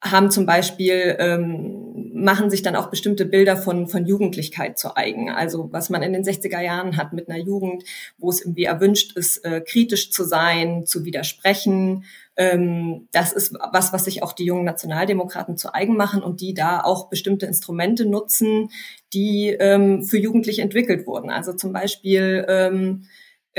[0.00, 5.30] haben zum Beispiel, ähm, machen sich dann auch bestimmte Bilder von, von Jugendlichkeit zu eigen.
[5.30, 7.82] Also was man in den 60er Jahren hat mit einer Jugend,
[8.16, 12.04] wo es irgendwie erwünscht ist, äh, kritisch zu sein, zu widersprechen.
[12.36, 16.54] Ähm, das ist was, was sich auch die jungen Nationaldemokraten zu eigen machen und die
[16.54, 18.70] da auch bestimmte Instrumente nutzen,
[19.12, 21.30] die ähm, für Jugendliche entwickelt wurden.
[21.30, 23.04] Also zum Beispiel ähm,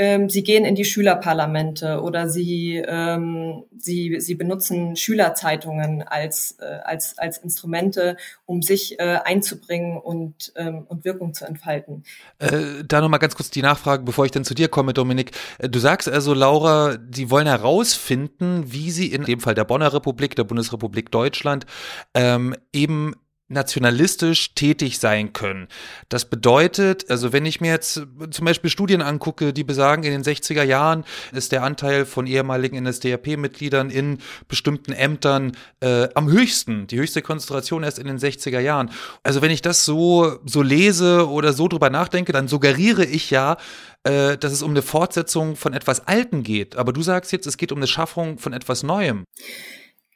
[0.00, 6.78] ähm, sie gehen in die Schülerparlamente oder sie, ähm, sie, sie benutzen Schülerzeitungen als, äh,
[6.84, 12.04] als, als Instrumente, um sich äh, einzubringen und, ähm, und Wirkung zu entfalten.
[12.38, 15.32] Äh, da nochmal ganz kurz die Nachfrage, bevor ich dann zu dir komme, Dominik.
[15.58, 19.92] Äh, du sagst also, Laura, die wollen herausfinden, wie sie in dem Fall der Bonner
[19.92, 21.66] Republik, der Bundesrepublik Deutschland,
[22.14, 23.16] ähm, eben
[23.50, 25.68] nationalistisch tätig sein können.
[26.08, 27.94] Das bedeutet, also wenn ich mir jetzt
[28.30, 32.82] zum Beispiel Studien angucke, die besagen, in den 60er Jahren ist der Anteil von ehemaligen
[32.82, 38.90] NSDAP-Mitgliedern in bestimmten Ämtern äh, am höchsten, die höchste Konzentration erst in den 60er Jahren.
[39.24, 43.56] Also wenn ich das so, so lese oder so drüber nachdenke, dann suggeriere ich ja,
[44.04, 46.76] äh, dass es um eine Fortsetzung von etwas Alten geht.
[46.76, 49.24] Aber du sagst jetzt, es geht um eine Schaffung von etwas Neuem.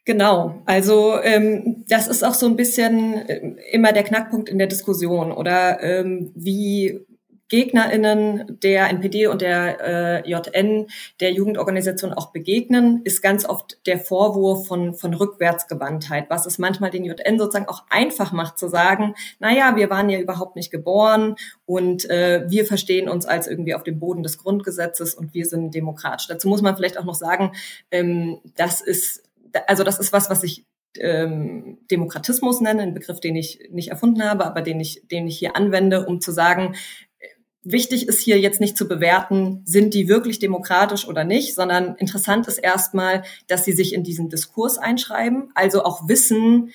[0.06, 4.66] Genau, also ähm, das ist auch so ein bisschen äh, immer der Knackpunkt in der
[4.66, 7.06] Diskussion oder ähm, wie
[7.48, 10.88] GegnerInnen der NPD und der äh, JN
[11.20, 16.90] der Jugendorganisation auch begegnen, ist ganz oft der Vorwurf von, von Rückwärtsgewandtheit, was es manchmal
[16.90, 21.36] den JN sozusagen auch einfach macht zu sagen, naja, wir waren ja überhaupt nicht geboren
[21.66, 25.74] und äh, wir verstehen uns als irgendwie auf dem Boden des Grundgesetzes und wir sind
[25.74, 26.26] demokratisch.
[26.26, 27.52] Dazu muss man vielleicht auch noch sagen,
[27.90, 29.23] ähm, das ist
[29.66, 30.66] also das ist was, was ich
[30.98, 35.38] ähm, Demokratismus nenne, ein Begriff, den ich nicht erfunden habe, aber den ich, den ich
[35.38, 36.74] hier anwende, um zu sagen,
[37.62, 42.46] wichtig ist hier jetzt nicht zu bewerten, sind die wirklich demokratisch oder nicht, sondern interessant
[42.46, 46.72] ist erstmal, dass sie sich in diesen Diskurs einschreiben, also auch wissen,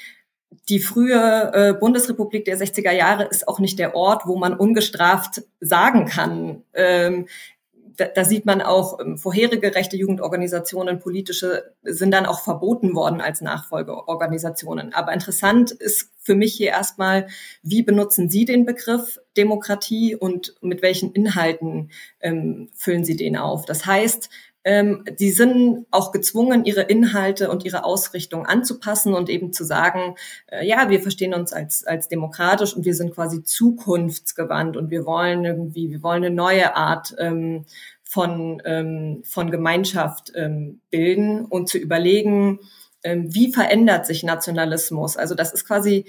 [0.68, 5.44] die frühe äh, Bundesrepublik der 60er Jahre ist auch nicht der Ort, wo man ungestraft
[5.60, 7.28] sagen kann, ähm,
[8.00, 13.22] da, da sieht man auch ähm, vorherige rechte Jugendorganisationen, politische, sind dann auch verboten worden
[13.22, 14.94] als Nachfolgeorganisationen.
[14.94, 17.28] Aber interessant ist für mich hier erstmal,
[17.64, 23.66] wie benutzen Sie den Begriff Demokratie und mit welchen Inhalten ähm, füllen Sie den auf?
[23.66, 24.30] Das heißt,
[24.66, 30.16] ähm, die sind auch gezwungen, ihre Inhalte und ihre Ausrichtung anzupassen und eben zu sagen,
[30.48, 35.06] äh, ja, wir verstehen uns als, als demokratisch und wir sind quasi zukunftsgewandt und wir
[35.06, 37.66] wollen irgendwie, wir wollen eine neue Art ähm,
[38.04, 42.60] von, ähm, von Gemeinschaft ähm, bilden und zu überlegen,
[43.04, 45.16] ähm, wie verändert sich Nationalismus?
[45.16, 46.06] Also das ist quasi,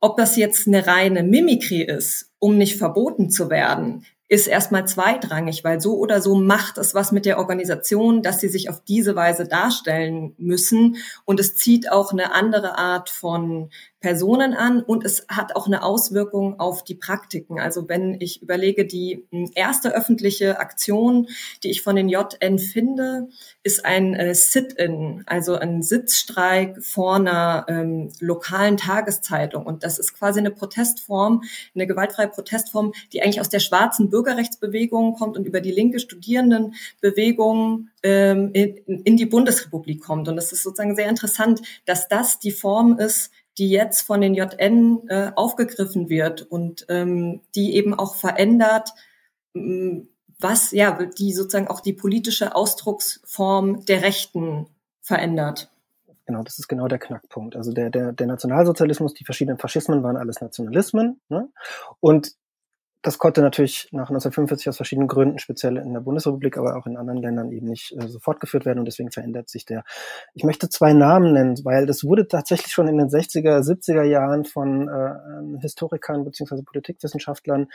[0.00, 5.62] ob das jetzt eine reine Mimikrie ist, um nicht verboten zu werden, ist erstmal zweitrangig,
[5.62, 9.14] weil so oder so macht es was mit der Organisation, dass sie sich auf diese
[9.14, 10.96] Weise darstellen müssen.
[11.24, 13.70] Und es zieht auch eine andere Art von
[14.04, 17.58] Personen an und es hat auch eine Auswirkung auf die Praktiken.
[17.58, 21.26] Also wenn ich überlege, die hm, erste öffentliche Aktion,
[21.62, 23.28] die ich von den JN finde,
[23.62, 29.64] ist ein äh, Sit-in, also ein Sitzstreik vor einer ähm, lokalen Tageszeitung.
[29.64, 31.42] Und das ist quasi eine Protestform,
[31.74, 37.88] eine gewaltfreie Protestform, die eigentlich aus der schwarzen Bürgerrechtsbewegung kommt und über die linke Studierendenbewegung
[38.02, 40.28] ähm, in, in die Bundesrepublik kommt.
[40.28, 44.34] Und es ist sozusagen sehr interessant, dass das die Form ist, die jetzt von den
[44.34, 48.90] JN äh, aufgegriffen wird und ähm, die eben auch verändert,
[49.54, 54.66] ähm, was ja die sozusagen auch die politische Ausdrucksform der Rechten
[55.00, 55.70] verändert.
[56.26, 57.54] Genau, das ist genau der Knackpunkt.
[57.54, 61.20] Also der, der, der Nationalsozialismus, die verschiedenen Faschismen waren alles Nationalismen.
[61.28, 61.48] Ne?
[62.00, 62.34] Und
[63.04, 66.96] das konnte natürlich nach 1945 aus verschiedenen Gründen, speziell in der Bundesrepublik, aber auch in
[66.96, 69.84] anderen Ländern eben nicht äh, so fortgeführt werden und deswegen verändert sich der.
[70.32, 74.46] Ich möchte zwei Namen nennen, weil das wurde tatsächlich schon in den 60er, 70er Jahren
[74.46, 77.66] von äh, Historikern beziehungsweise Politikwissenschaftlern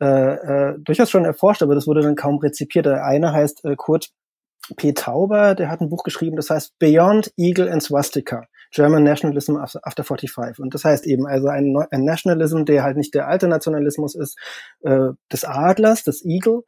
[0.00, 2.86] äh, äh, durchaus schon erforscht, aber das wurde dann kaum rezipiert.
[2.86, 4.10] Der eine heißt äh, Kurt
[4.76, 4.94] P.
[4.94, 8.46] Tauber, der hat ein Buch geschrieben, das heißt Beyond Eagle and Swastika.
[8.72, 10.58] German Nationalism After 45.
[10.58, 14.38] Und das heißt eben also ein, ein Nationalism, der halt nicht der alte Nationalismus ist
[14.80, 16.62] äh, des Adlers, des Eagle,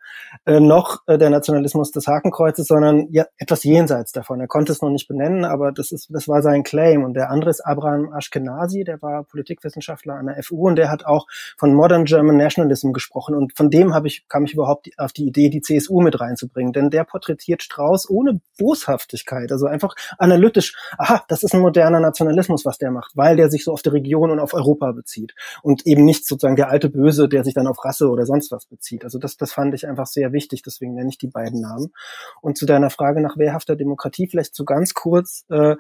[0.45, 4.41] äh, noch äh, der Nationalismus des Hakenkreuzes, sondern ja, etwas jenseits davon.
[4.41, 7.05] Er konnte es noch nicht benennen, aber das ist das war sein Claim.
[7.05, 11.07] Und der andere ist Abraham Ashkenazi, der war Politikwissenschaftler an der FU und der hat
[11.07, 13.35] auch von Modern German Nationalism gesprochen.
[13.35, 16.73] Und von dem habe ich kam ich überhaupt auf die Idee, die CSU mit reinzubringen,
[16.73, 20.75] denn der porträtiert Strauß ohne Boshaftigkeit, also einfach analytisch.
[20.99, 23.83] Aha, das ist ein moderner moderner Nationalismus, was der macht, weil der sich so auf
[23.83, 27.55] die Region und auf Europa bezieht und eben nicht sozusagen der alte Böse, der sich
[27.55, 29.05] dann auf Rasse oder sonst was bezieht.
[29.05, 31.93] Also das, das fand ich einfach sehr wichtig, deswegen nenne ich die beiden Namen.
[32.41, 35.45] Und zu deiner Frage nach wehrhafter Demokratie vielleicht so ganz kurz.
[35.51, 35.77] Äh,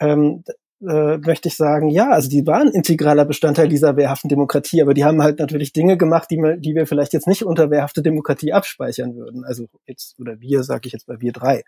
[0.00, 0.42] ähm,
[0.84, 5.04] äh, möchte ich sagen, ja, also die waren integraler Bestandteil dieser wehrhaften Demokratie, aber die
[5.04, 8.52] haben halt natürlich Dinge gemacht, die, wir, die wir vielleicht jetzt nicht unter wehrhafte Demokratie
[8.52, 9.44] abspeichern würden.
[9.44, 11.62] Also jetzt, oder wir, sage ich jetzt bei wir drei.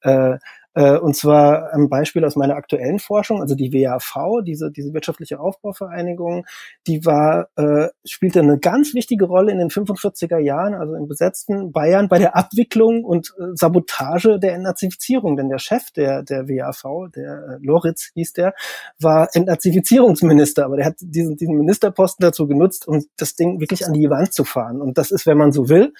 [0.00, 0.38] Äh,
[0.74, 5.40] Äh, und zwar ein Beispiel aus meiner aktuellen Forschung, also die WAV, diese, diese wirtschaftliche
[5.40, 6.46] Aufbauvereinigung,
[6.86, 11.72] die war, äh, spielte eine ganz wichtige Rolle in den 45er Jahren, also im besetzten
[11.72, 15.36] Bayern, bei der Abwicklung und äh, Sabotage der Entnazifizierung.
[15.36, 18.54] Denn der Chef der, der WAV, der äh, Loritz hieß der,
[18.98, 23.92] war Entnazifizierungsminister, aber der hat diesen, diesen Ministerposten dazu genutzt, um das Ding wirklich an
[23.92, 24.80] die Wand zu fahren.
[24.80, 25.92] Und das ist, wenn man so will,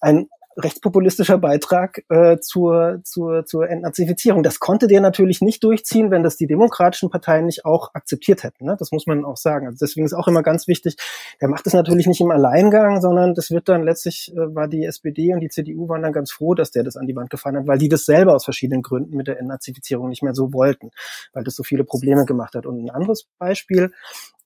[0.00, 4.42] ein rechtspopulistischer Beitrag äh, zur, zur, zur Entnazifizierung.
[4.42, 8.64] Das konnte der natürlich nicht durchziehen, wenn das die demokratischen Parteien nicht auch akzeptiert hätten.
[8.64, 8.76] Ne?
[8.78, 9.66] Das muss man auch sagen.
[9.66, 10.96] Also deswegen ist auch immer ganz wichtig,
[11.40, 14.84] der macht es natürlich nicht im Alleingang, sondern das wird dann letztlich, äh, war die
[14.84, 17.56] SPD und die CDU waren dann ganz froh, dass der das an die Wand gefahren
[17.56, 20.90] hat, weil die das selber aus verschiedenen Gründen mit der Entnazifizierung nicht mehr so wollten,
[21.32, 22.66] weil das so viele Probleme gemacht hat.
[22.66, 23.92] Und ein anderes Beispiel,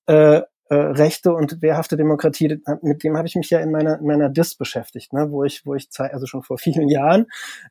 [0.06, 0.42] äh,
[0.74, 4.28] äh, Rechte und wehrhafte Demokratie, mit dem habe ich mich ja in meiner, in meiner
[4.28, 7.26] DIS beschäftigt, ne, wo ich, wo ich also schon vor vielen Jahren,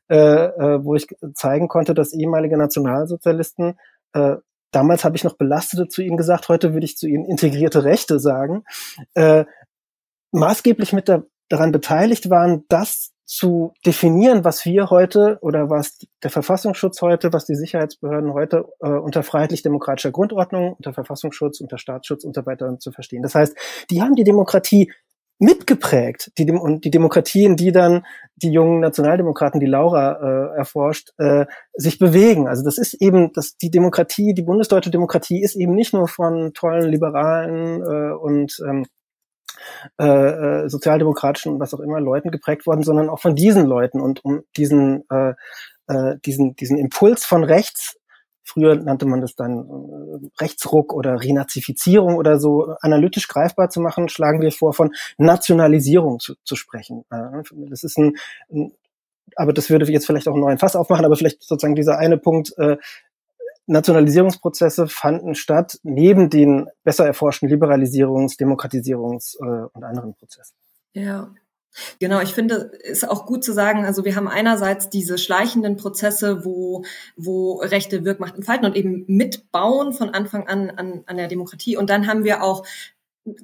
[0.08, 3.78] äh, äh, wo ich zeigen konnte, dass ehemalige Nationalsozialisten
[4.12, 4.36] äh,
[4.70, 8.18] Damals habe ich noch Belastete zu ihnen gesagt, heute würde ich zu ihnen integrierte Rechte
[8.18, 8.64] sagen,
[9.14, 9.44] äh,
[10.32, 16.30] maßgeblich mit da, daran beteiligt waren, dass zu definieren, was wir heute oder was der
[16.30, 22.34] Verfassungsschutz heute, was die Sicherheitsbehörden heute äh, unter freiheitlich-demokratischer Grundordnung, unter Verfassungsschutz, unter Staatsschutz und
[22.34, 23.22] so weiter zu verstehen.
[23.22, 23.56] Das heißt,
[23.90, 24.92] die haben die Demokratie
[25.38, 28.04] mitgeprägt, die, und die Demokratie, in die dann
[28.36, 32.46] die jungen Nationaldemokraten, die Laura äh, erforscht, äh, sich bewegen.
[32.46, 36.52] Also das ist eben, dass die Demokratie, die bundesdeutsche Demokratie ist eben nicht nur von
[36.54, 38.86] tollen Liberalen äh, und ähm,
[39.98, 44.00] äh, äh, sozialdemokratischen und was auch immer Leuten geprägt worden, sondern auch von diesen Leuten
[44.00, 45.34] und um diesen äh,
[45.86, 47.96] äh, diesen diesen Impuls von rechts
[48.46, 54.10] Früher nannte man das dann äh, Rechtsruck oder Renazifizierung oder so analytisch greifbar zu machen,
[54.10, 57.04] schlagen wir vor, von Nationalisierung zu, zu sprechen.
[57.10, 58.16] Äh, das ist ein,
[58.52, 58.72] ein
[59.36, 62.18] aber das würde jetzt vielleicht auch einen neuen Fass aufmachen, aber vielleicht sozusagen dieser eine
[62.18, 62.76] Punkt, äh,
[63.66, 70.54] Nationalisierungsprozesse fanden statt, neben den besser erforschten Liberalisierungs-, Demokratisierungs- äh, und anderen Prozessen.
[70.92, 71.28] Ja.
[71.98, 75.76] Genau, ich finde, es ist auch gut zu sagen, also wir haben einerseits diese schleichenden
[75.76, 76.84] Prozesse, wo,
[77.16, 81.76] wo Rechte Wirkmacht entfalten und eben mitbauen von Anfang an, an an der Demokratie.
[81.76, 82.64] Und dann haben wir auch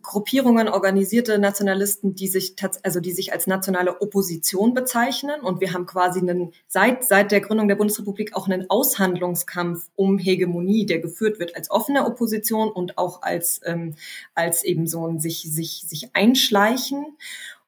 [0.03, 5.40] Gruppierungen, organisierte Nationalisten, die sich also die sich als nationale Opposition bezeichnen.
[5.40, 10.19] Und wir haben quasi einen, seit, seit der Gründung der Bundesrepublik auch einen Aushandlungskampf um
[10.19, 13.95] Hegemonie, der geführt wird als offene Opposition und auch als, ähm,
[14.35, 17.16] als eben so ein sich, sich, sich einschleichen.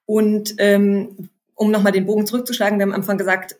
[0.04, 3.56] Und ähm, um nochmal den Bogen zurückzuschlagen, wir haben am Anfang gesagt,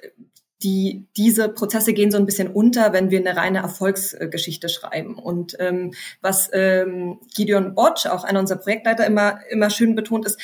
[0.62, 5.14] die, diese Prozesse gehen so ein bisschen unter, wenn wir eine reine Erfolgsgeschichte schreiben.
[5.14, 10.38] Und ähm, was ähm, Gideon Botsch, auch einer unserer Projektleiter, immer, immer schön betont, ist,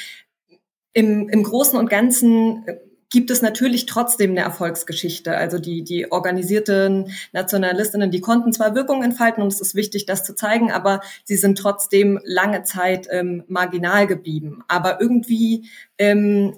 [0.93, 2.77] im, im Großen und Ganzen äh,
[3.11, 5.37] gibt es natürlich trotzdem eine Erfolgsgeschichte.
[5.37, 10.25] Also die, die organisierten Nationalistinnen, die konnten zwar Wirkung entfalten und es ist wichtig, das
[10.25, 14.63] zu zeigen, aber sie sind trotzdem lange Zeit ähm, marginal geblieben.
[14.69, 16.55] Aber irgendwie ähm,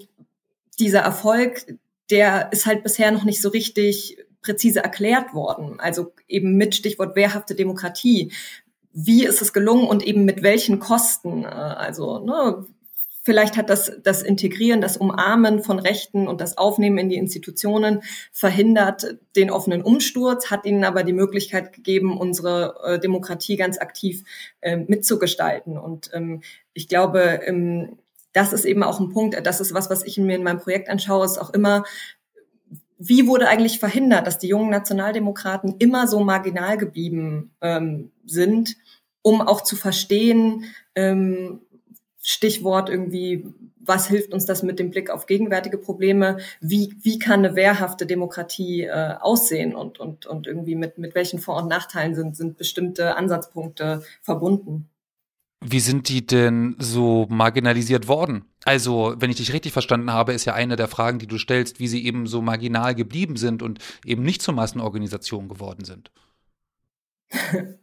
[0.80, 1.66] dieser Erfolg,
[2.10, 5.78] der ist halt bisher noch nicht so richtig präzise erklärt worden.
[5.80, 8.32] Also eben mit Stichwort wehrhafte Demokratie.
[8.92, 11.44] Wie ist es gelungen und eben mit welchen Kosten?
[11.44, 12.66] Äh, also ne,
[13.22, 18.02] vielleicht hat das, das Integrieren, das Umarmen von Rechten und das Aufnehmen in die Institutionen
[18.32, 24.24] verhindert den offenen Umsturz, hat ihnen aber die Möglichkeit gegeben, unsere äh, Demokratie ganz aktiv
[24.60, 25.78] äh, mitzugestalten.
[25.78, 26.42] Und ähm,
[26.72, 27.98] ich glaube, ähm,
[28.32, 30.88] das ist eben auch ein Punkt, das ist was, was ich mir in meinem Projekt
[30.88, 31.84] anschaue, ist auch immer,
[33.02, 38.76] wie wurde eigentlich verhindert, dass die jungen Nationaldemokraten immer so marginal geblieben ähm, sind,
[39.22, 40.64] um auch zu verstehen,
[40.94, 41.60] ähm,
[42.22, 43.46] Stichwort irgendwie,
[43.78, 46.38] was hilft uns das mit dem Blick auf gegenwärtige Probleme?
[46.60, 51.38] Wie, wie kann eine wehrhafte Demokratie äh, aussehen und, und, und irgendwie mit, mit welchen
[51.38, 54.89] Vor- und Nachteilen sind, sind bestimmte Ansatzpunkte verbunden?
[55.62, 58.46] Wie sind die denn so marginalisiert worden?
[58.64, 61.80] Also, wenn ich dich richtig verstanden habe, ist ja eine der Fragen, die du stellst,
[61.80, 66.10] wie sie eben so marginal geblieben sind und eben nicht zur Massenorganisation geworden sind.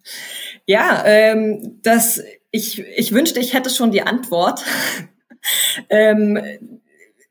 [0.65, 4.63] ja, ähm, das, ich, ich wünschte, ich hätte schon die Antwort.
[5.89, 6.39] ähm,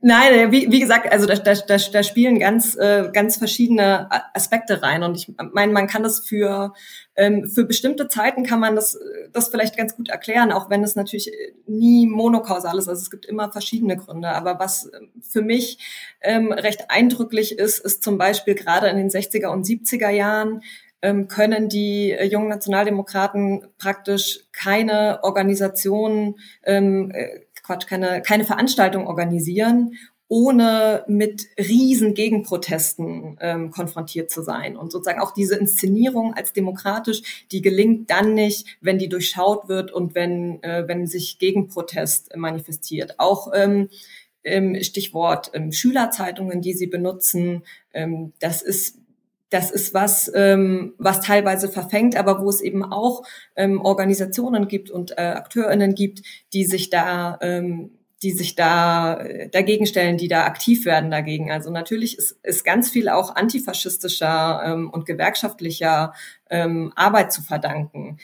[0.00, 4.82] Nein, wie, wie gesagt, also da, da, da, da spielen ganz, äh, ganz verschiedene Aspekte
[4.82, 5.02] rein.
[5.02, 6.74] Und ich meine, man kann das für,
[7.16, 8.98] ähm, für bestimmte Zeiten kann man das,
[9.32, 11.32] das vielleicht ganz gut erklären, auch wenn es natürlich
[11.66, 12.88] nie monokausal ist.
[12.88, 14.28] Also es gibt immer verschiedene Gründe.
[14.28, 14.90] Aber was
[15.22, 15.78] für mich
[16.20, 20.60] ähm, recht eindrücklich ist, ist zum Beispiel gerade in den 60er und 70er Jahren
[21.00, 29.06] ähm, können die äh, jungen Nationaldemokraten praktisch keine Organisation ähm, äh, Quatsch, keine, keine Veranstaltung
[29.06, 29.96] organisieren,
[30.28, 34.76] ohne mit riesen Gegenprotesten ähm, konfrontiert zu sein.
[34.76, 39.92] Und sozusagen auch diese Inszenierung als demokratisch, die gelingt dann nicht, wenn die durchschaut wird
[39.92, 43.18] und wenn, äh, wenn sich Gegenprotest manifestiert.
[43.18, 43.88] Auch ähm,
[44.80, 48.98] Stichwort ähm, Schülerzeitungen, die sie benutzen, ähm, das ist
[49.50, 53.22] das ist was, ähm, was teilweise verfängt, aber wo es eben auch
[53.54, 56.22] ähm, Organisationen gibt und äh, AkteurInnen gibt,
[56.52, 57.90] die sich da ähm,
[58.22, 61.50] die sich da äh, dagegen stellen, die da aktiv werden dagegen.
[61.50, 66.14] Also natürlich ist, ist ganz viel auch antifaschistischer ähm, und gewerkschaftlicher
[66.48, 68.18] ähm, Arbeit zu verdanken.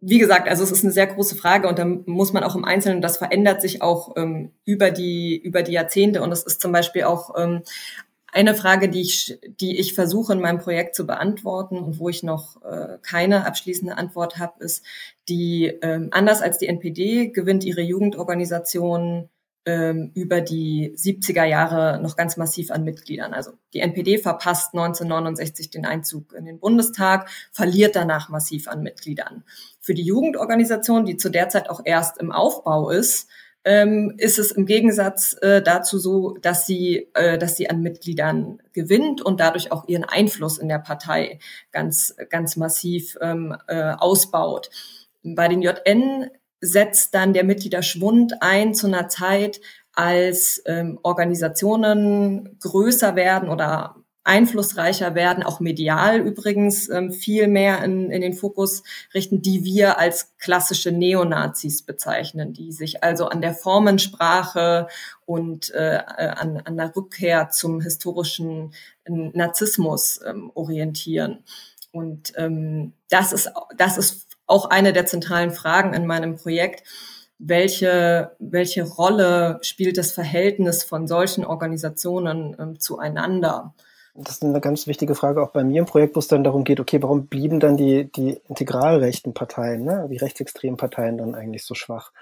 [0.00, 2.64] Wie gesagt, also es ist eine sehr große Frage und da muss man auch im
[2.64, 6.70] Einzelnen, das verändert sich auch ähm, über die über die Jahrzehnte und es ist zum
[6.70, 7.62] Beispiel auch ähm,
[8.32, 12.22] eine Frage, die ich, die ich versuche in meinem Projekt zu beantworten und wo ich
[12.22, 14.84] noch äh, keine abschließende Antwort habe, ist,
[15.28, 19.30] die ähm, anders als die NPD gewinnt ihre Jugendorganisation
[19.68, 23.34] ähm, über die 70er Jahre noch ganz massiv an Mitgliedern.
[23.34, 29.44] Also die NPD verpasst 1969 den Einzug in den Bundestag, verliert danach massiv an Mitgliedern.
[29.80, 33.28] Für die Jugendorganisation, die zu der Zeit auch erst im Aufbau ist,
[33.64, 38.62] ähm, ist es im Gegensatz äh, dazu so, dass sie, äh, dass sie an Mitgliedern
[38.72, 41.38] gewinnt und dadurch auch ihren Einfluss in der Partei
[41.72, 44.70] ganz, ganz massiv ähm, äh, ausbaut.
[45.22, 46.30] Bei den JN
[46.60, 49.60] setzt dann der Mitgliederschwund ein zu einer Zeit,
[49.92, 58.10] als ähm, Organisationen größer werden oder einflussreicher werden, auch medial übrigens ähm, viel mehr in,
[58.10, 58.82] in den Fokus
[59.14, 64.88] richten, die wir als klassische Neonazis bezeichnen, die sich also an der Formensprache
[65.24, 68.74] und äh, an, an der Rückkehr zum historischen
[69.06, 71.44] Narzissmus ähm, orientieren.
[71.90, 76.82] Und ähm, das ist das ist auch eine der zentralen Fragen in meinem Projekt.
[77.38, 83.74] Welche, welche Rolle spielt das Verhältnis von solchen Organisationen ähm, zueinander?
[84.20, 86.64] Das ist eine ganz wichtige Frage auch bei mir im Projekt, wo es dann darum
[86.64, 91.64] geht, okay, warum blieben dann die, die integralrechten Parteien, ne, die rechtsextremen Parteien dann eigentlich
[91.64, 92.12] so schwach?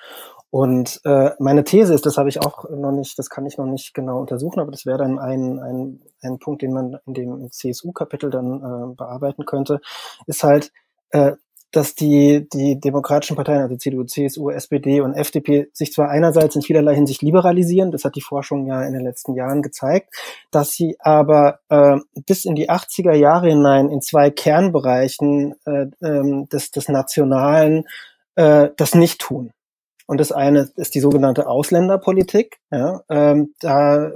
[0.51, 3.66] Und äh, meine These ist, das habe ich auch noch nicht, das kann ich noch
[3.66, 7.51] nicht genau untersuchen, aber das wäre dann ein, ein, ein Punkt, den man in dem
[7.51, 9.80] CSU-Kapitel dann äh, bearbeiten könnte,
[10.26, 10.72] ist halt,
[11.11, 11.32] äh,
[11.73, 16.62] dass die, die demokratischen Parteien, also CDU, CSU, SPD und FDP, sich zwar einerseits in
[16.62, 20.14] vielerlei Hinsicht liberalisieren, das hat die Forschung ja in den letzten Jahren gezeigt,
[20.51, 21.97] dass sie aber äh,
[22.27, 27.85] bis in die 80er Jahre hinein in zwei Kernbereichen äh, äh, des, des Nationalen
[28.37, 29.51] äh, das nicht tun.
[30.07, 32.59] Und das eine ist die sogenannte Ausländerpolitik.
[32.71, 34.13] Ja, ähm, da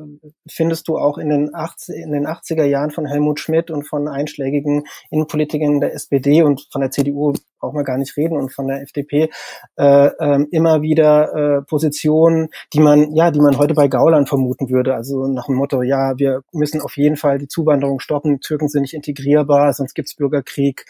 [0.48, 4.06] findest du auch in den, 80, in den 80er Jahren von Helmut Schmidt und von
[4.06, 8.66] einschlägigen Innenpolitikern der SPD und von der CDU brauchen wir gar nicht reden und von
[8.66, 9.30] der FDP
[9.76, 14.70] äh, äh, immer wieder äh, Positionen, die man ja, die man heute bei Gauland vermuten
[14.70, 14.94] würde.
[14.94, 18.40] Also nach dem Motto, ja, wir müssen auf jeden Fall die Zuwanderung stoppen.
[18.40, 20.86] Türken sind nicht integrierbar, sonst gibt's Bürgerkrieg.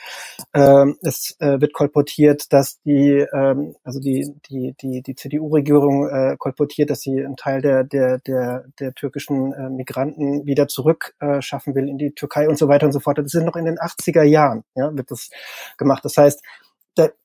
[0.54, 6.36] Ähm, es äh, wird kolportiert, dass die, ähm, also die die die die CDU-Regierung äh,
[6.38, 11.42] kolportiert, dass sie einen Teil der der der der türkischen äh, Migranten wieder zurück äh,
[11.42, 13.18] schaffen will in die Türkei und so weiter und so fort.
[13.18, 15.30] Das sind noch in den 80er Jahren, ja, wird das
[15.78, 16.04] gemacht.
[16.04, 16.42] Das heißt,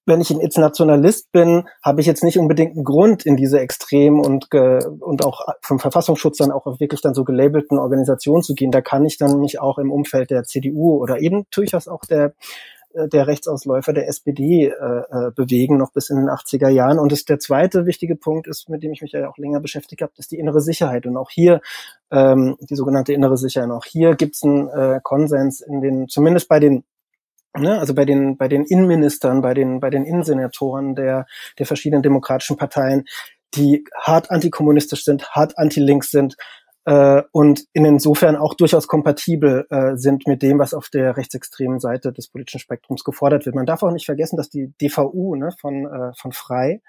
[0.05, 4.23] wenn ich jetzt Nationalist bin, habe ich jetzt nicht unbedingt einen Grund, in diese extremen
[4.23, 8.71] und, und auch vom Verfassungsschutz dann auch wirklich dann so gelabelten Organisationen zu gehen.
[8.71, 12.33] Da kann ich dann mich auch im Umfeld der CDU oder eben durchaus auch der
[12.95, 16.99] äh, der Rechtsausläufer der SPD äh, äh, bewegen, noch bis in den 80er Jahren.
[16.99, 20.01] Und das, der zweite wichtige Punkt ist, mit dem ich mich ja auch länger beschäftigt
[20.01, 21.05] habe, ist die innere Sicherheit.
[21.05, 21.61] Und auch hier
[22.11, 23.69] ähm, die sogenannte innere Sicherheit.
[23.71, 26.83] Auch hier gibt es einen äh, Konsens in den, zumindest bei den
[27.57, 31.25] Ne, also bei den, bei den Innenministern, bei den, bei den Innensenatoren der,
[31.57, 33.05] der verschiedenen demokratischen Parteien,
[33.55, 36.35] die hart antikommunistisch sind, hart anti-links sind
[36.85, 42.13] äh, und insofern auch durchaus kompatibel äh, sind mit dem, was auf der rechtsextremen Seite
[42.13, 43.55] des politischen Spektrums gefordert wird.
[43.55, 46.81] Man darf auch nicht vergessen, dass die DVU ne, von, äh, von Frei,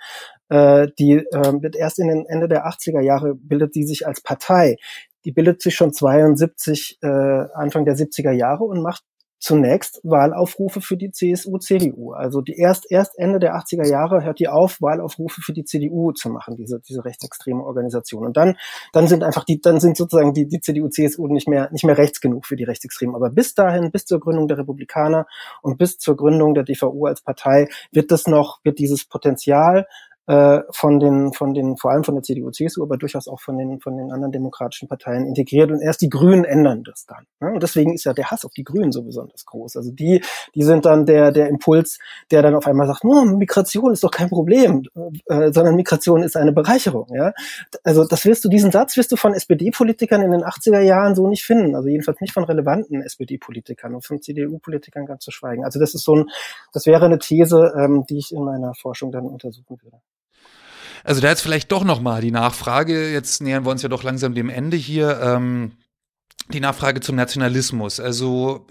[0.48, 4.20] äh, die äh, wird erst in den Ende der 80er Jahre bildet die sich als
[4.20, 4.76] Partei.
[5.24, 9.02] Die bildet sich schon 72, äh, Anfang der 70er Jahre und macht
[9.38, 12.12] zunächst Wahlaufrufe für die CSU, CDU.
[12.12, 16.12] Also die erst, erst Ende der 80er Jahre hört die auf, Wahlaufrufe für die CDU
[16.12, 18.26] zu machen, diese, diese rechtsextreme Organisation.
[18.26, 18.56] Und dann,
[18.92, 21.98] dann sind einfach die, dann sind sozusagen die, die CDU, CSU nicht mehr, nicht mehr
[21.98, 23.14] rechts genug für die Rechtsextremen.
[23.14, 25.26] Aber bis dahin, bis zur Gründung der Republikaner
[25.62, 29.86] und bis zur Gründung der DVU als Partei wird das noch, wird dieses Potenzial
[30.26, 33.58] äh, von den, von den, vor allem von der CDU, CSU, aber durchaus auch von
[33.58, 35.70] den, von den anderen demokratischen Parteien integriert.
[35.70, 37.26] Und erst die Grünen ändern das dann.
[37.40, 37.52] Ne?
[37.52, 39.76] Und deswegen ist ja der Hass auf die Grünen so besonders groß.
[39.76, 40.22] Also die,
[40.54, 41.98] die sind dann der, der Impuls,
[42.30, 44.82] der dann auf einmal sagt, oh, Migration ist doch kein Problem,
[45.26, 47.06] äh, sondern Migration ist eine Bereicherung.
[47.14, 47.32] Ja?
[47.84, 51.28] Also das wirst du, diesen Satz wirst du von SPD-Politikern in den 80er Jahren so
[51.28, 51.76] nicht finden.
[51.76, 55.64] Also jedenfalls nicht von relevanten SPD-Politikern und von CDU-Politikern ganz zu schweigen.
[55.64, 56.26] Also das ist so ein,
[56.72, 60.00] das wäre eine These, ähm, die ich in meiner Forschung dann untersuchen würde.
[61.06, 64.34] Also da jetzt vielleicht doch nochmal die Nachfrage, jetzt nähern wir uns ja doch langsam
[64.34, 65.72] dem Ende hier, ähm,
[66.52, 68.00] die Nachfrage zum Nationalismus.
[68.00, 68.66] Also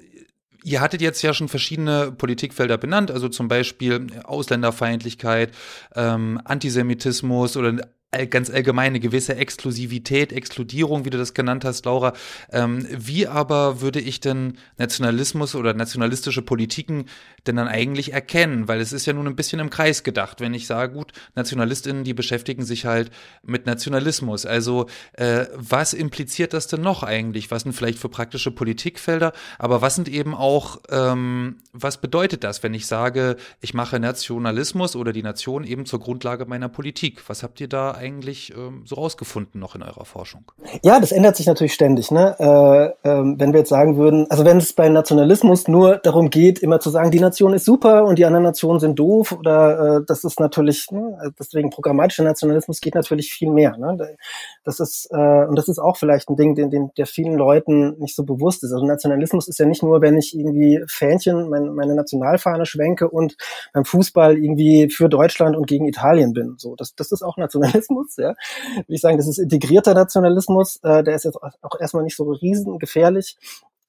[0.66, 5.54] Ihr hattet jetzt ja schon verschiedene Politikfelder benannt, also zum Beispiel Ausländerfeindlichkeit,
[5.96, 7.88] ähm, Antisemitismus oder
[8.30, 12.14] ganz allgemeine gewisse Exklusivität, Exkludierung, wie du das genannt hast, Laura.
[12.52, 17.06] Ähm, wie aber würde ich denn Nationalismus oder nationalistische Politiken
[17.46, 18.68] denn dann eigentlich erkennen?
[18.68, 22.04] Weil es ist ja nun ein bisschen im Kreis gedacht, wenn ich sage, gut, NationalistInnen,
[22.04, 23.12] die beschäftigen sich halt
[23.44, 24.46] mit Nationalismus.
[24.46, 27.52] Also äh, was impliziert das denn noch eigentlich?
[27.52, 29.34] Was sind vielleicht für praktische Politikfelder?
[29.60, 34.96] Aber was sind eben auch, ähm, was bedeutet das, wenn ich sage, ich mache Nationalismus
[34.96, 37.22] oder die Nation eben zur Grundlage meiner Politik?
[37.28, 40.52] Was habt ihr da eigentlich ähm, so rausgefunden noch in eurer Forschung?
[40.84, 42.12] Ja, das ändert sich natürlich ständig.
[42.12, 42.36] Ne?
[42.40, 46.60] Äh, äh, wenn wir jetzt sagen würden, also wenn es bei Nationalismus nur darum geht,
[46.60, 50.02] immer zu sagen, die Nation ist super und die anderen Nationen sind doof, oder äh,
[50.06, 53.78] das ist natürlich, ne, deswegen programmatischer Nationalismus geht natürlich viel mehr.
[53.78, 54.16] Ne?
[54.64, 57.98] Das ist, äh, und das ist auch vielleicht ein Ding, den, den der vielen Leuten
[58.00, 58.72] nicht so bewusst ist.
[58.72, 63.36] Also Nationalismus ist ja nicht nur, wenn ich irgendwie Fähnchen, mein, meine Nationalfahne schwenke und
[63.74, 66.56] beim Fußball irgendwie für Deutschland und gegen Italien bin.
[66.58, 67.95] So, das, das ist auch Nationalismus.
[67.96, 68.30] Nationalismus, ja,
[68.76, 72.30] würde ich sagen, das ist integrierter Nationalismus, äh, der ist jetzt auch erstmal nicht so
[72.32, 73.38] riesengefährlich,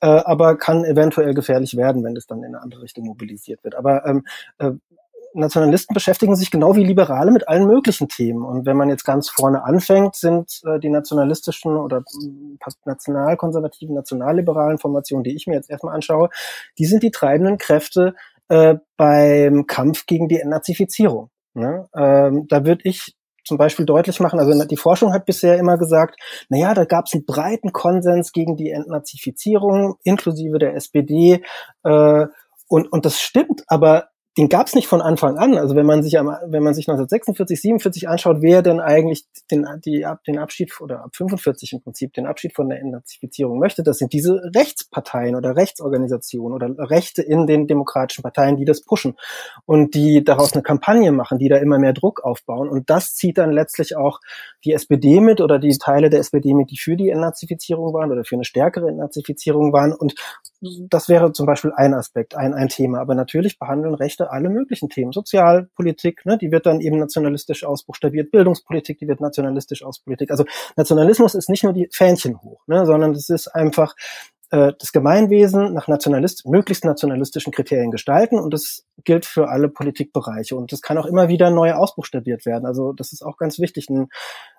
[0.01, 3.75] äh, aber kann eventuell gefährlich werden, wenn das dann in eine andere Richtung mobilisiert wird.
[3.75, 4.25] Aber ähm,
[4.59, 4.73] äh,
[5.35, 8.43] Nationalisten beschäftigen sich genau wie Liberale mit allen möglichen Themen.
[8.43, 14.79] Und wenn man jetzt ganz vorne anfängt, sind äh, die nationalistischen oder äh, nationalkonservativen, nationalliberalen
[14.79, 16.31] Formationen, die ich mir jetzt erstmal anschaue,
[16.79, 18.15] die sind die treibenden Kräfte
[18.49, 21.29] äh, beim Kampf gegen die Entnazifizierung.
[21.53, 21.87] Ne?
[21.95, 23.17] Ähm, da würde ich
[23.47, 27.07] zum Beispiel deutlich machen, also die Forschung hat bisher immer gesagt, na ja, da gab
[27.07, 31.43] es einen breiten Konsens gegen die Entnazifizierung, inklusive der SPD.
[31.85, 32.27] Äh,
[32.69, 34.09] und, und das stimmt, aber
[34.39, 35.57] den gab es nicht von Anfang an.
[35.57, 39.67] Also wenn man sich am, wenn man sich 1946, 47 anschaut, wer denn eigentlich den,
[39.85, 43.97] die, den Abschied oder ab 45 im Prinzip den Abschied von der Entnazifizierung möchte, das
[43.97, 49.15] sind diese Rechtsparteien oder Rechtsorganisationen oder Rechte in den demokratischen Parteien, die das pushen
[49.65, 52.69] und die daraus eine Kampagne machen, die da immer mehr Druck aufbauen.
[52.69, 54.21] Und das zieht dann letztlich auch
[54.65, 58.25] die SPD mit oder die Teile der SPD mit, die für die Entnazifizierung waren oder
[58.25, 59.95] für eine stärkere Entnazifizierung waren.
[59.95, 60.15] Und
[60.61, 63.01] das wäre zum Beispiel ein Aspekt, ein, ein Thema.
[63.01, 65.13] Aber natürlich behandeln Rechte alle möglichen Themen.
[65.13, 68.31] Sozialpolitik, ne, die wird dann eben nationalistisch ausbuchstabiert.
[68.31, 70.31] Bildungspolitik, die wird nationalistisch auspolitik.
[70.31, 70.45] Also
[70.77, 73.95] Nationalismus ist nicht nur die Fähnchen hoch, ne, sondern es ist einfach
[74.57, 80.57] äh, das Gemeinwesen nach Nationalist, möglichst nationalistischen Kriterien gestalten und das gilt für alle Politikbereiche
[80.57, 82.65] und das kann auch immer wieder neu ausbuchstabiert werden.
[82.65, 83.91] Also das ist auch ganz wichtig.
[83.91, 84.09] Ein,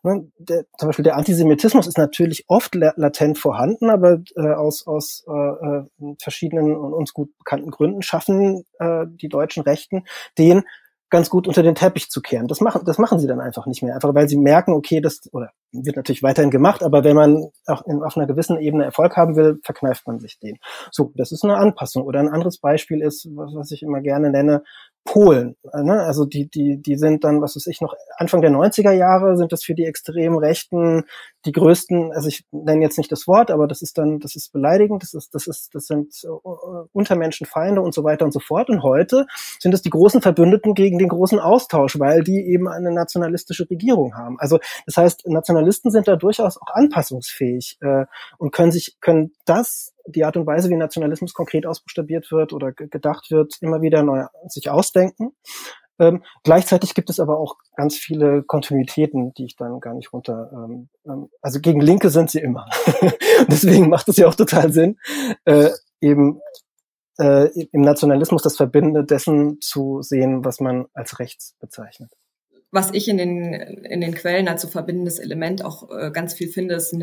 [0.04, 5.26] ne, der, zum Beispiel der Antisemitismus ist natürlich oft latent vorhanden, aber äh, aus, aus
[5.28, 10.04] äh, äh, verschiedenen und uns gut bekannten Gründen schaffen äh, die deutschen Rechten
[10.38, 10.64] den
[11.10, 12.48] ganz gut unter den Teppich zu kehren.
[12.48, 13.96] Das machen, das machen sie dann einfach nicht mehr.
[13.96, 17.86] Einfach weil sie merken, okay, das, oder wird natürlich weiterhin gemacht, aber wenn man auch
[17.86, 20.58] in, auf einer gewissen Ebene Erfolg haben will, verkneift man sich den.
[20.92, 22.04] So, das ist eine Anpassung.
[22.04, 24.64] Oder ein anderes Beispiel ist, was, was ich immer gerne nenne,
[25.08, 25.56] Polen.
[25.74, 26.02] Ne?
[26.04, 29.54] Also die, die, die sind dann, was weiß ich, noch Anfang der 90er Jahre sind
[29.54, 31.06] das für die extremen Rechten
[31.48, 34.52] die größten, also ich nenne jetzt nicht das Wort, aber das ist dann, das ist
[34.52, 38.70] beleidigend, das ist, das ist, das sind uh, Untermenschenfeinde und so weiter und so fort.
[38.70, 39.26] Und heute
[39.60, 44.16] sind es die großen Verbündeten gegen den großen Austausch, weil die eben eine nationalistische Regierung
[44.16, 44.38] haben.
[44.40, 45.26] Also das heißt,
[45.58, 48.06] Nationalisten sind da durchaus auch anpassungsfähig äh,
[48.38, 52.72] und können sich, können das die Art und Weise, wie Nationalismus konkret ausbuchstabiert wird oder
[52.72, 55.32] gedacht wird, immer wieder neu sich ausdenken.
[56.00, 60.52] Ähm, gleichzeitig gibt es aber auch ganz viele Kontinuitäten, die ich dann gar nicht runter.
[60.54, 62.68] Ähm, ähm also gegen Linke sind sie immer.
[63.48, 65.00] Deswegen macht es ja auch total Sinn,
[65.46, 66.40] äh, eben
[67.20, 72.12] äh, im Nationalismus das Verbindende dessen zu sehen, was man als rechts bezeichnet
[72.72, 76.50] was ich in den, in den Quellen als so verbindendes Element auch äh, ganz viel
[76.50, 76.96] finde, ist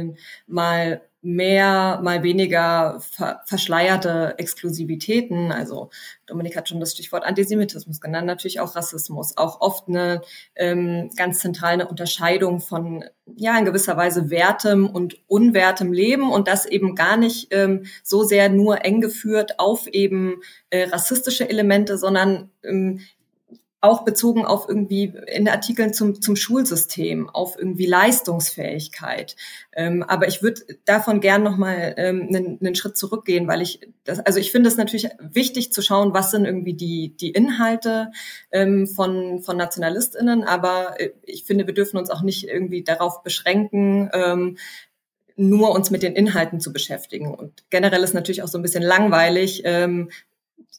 [0.46, 5.52] mal mehr, mal weniger ver verschleierte Exklusivitäten.
[5.52, 5.88] Also
[6.26, 10.20] Dominik hat schon das Stichwort Antisemitismus genannt, natürlich auch Rassismus, auch oft eine
[10.54, 13.04] ähm, ganz zentrale Unterscheidung von
[13.34, 18.22] ja in gewisser Weise wertem und unwertem Leben und das eben gar nicht ähm, so
[18.22, 23.00] sehr nur eng geführt auf eben äh, rassistische Elemente, sondern ähm,
[23.84, 29.36] auch bezogen auf irgendwie in Artikeln zum, zum Schulsystem, auf irgendwie Leistungsfähigkeit.
[29.72, 34.20] Ähm, aber ich würde davon gern nochmal ähm, einen, einen Schritt zurückgehen, weil ich das,
[34.20, 38.10] also ich finde es natürlich wichtig zu schauen, was sind irgendwie die, die Inhalte
[38.50, 43.22] ähm, von, von NationalistInnen, aber äh, ich finde, wir dürfen uns auch nicht irgendwie darauf
[43.22, 44.56] beschränken, ähm,
[45.36, 47.34] nur uns mit den Inhalten zu beschäftigen.
[47.34, 50.10] Und generell ist natürlich auch so ein bisschen langweilig, ähm,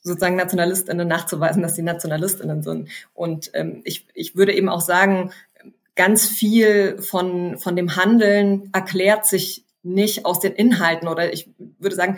[0.05, 2.89] sozusagen NationalistInnen nachzuweisen, dass sie NationalistInnen sind.
[3.13, 5.31] Und ähm, ich, ich würde eben auch sagen,
[5.95, 11.49] ganz viel von, von dem Handeln erklärt sich nicht aus den Inhalten oder ich
[11.79, 12.17] würde sagen,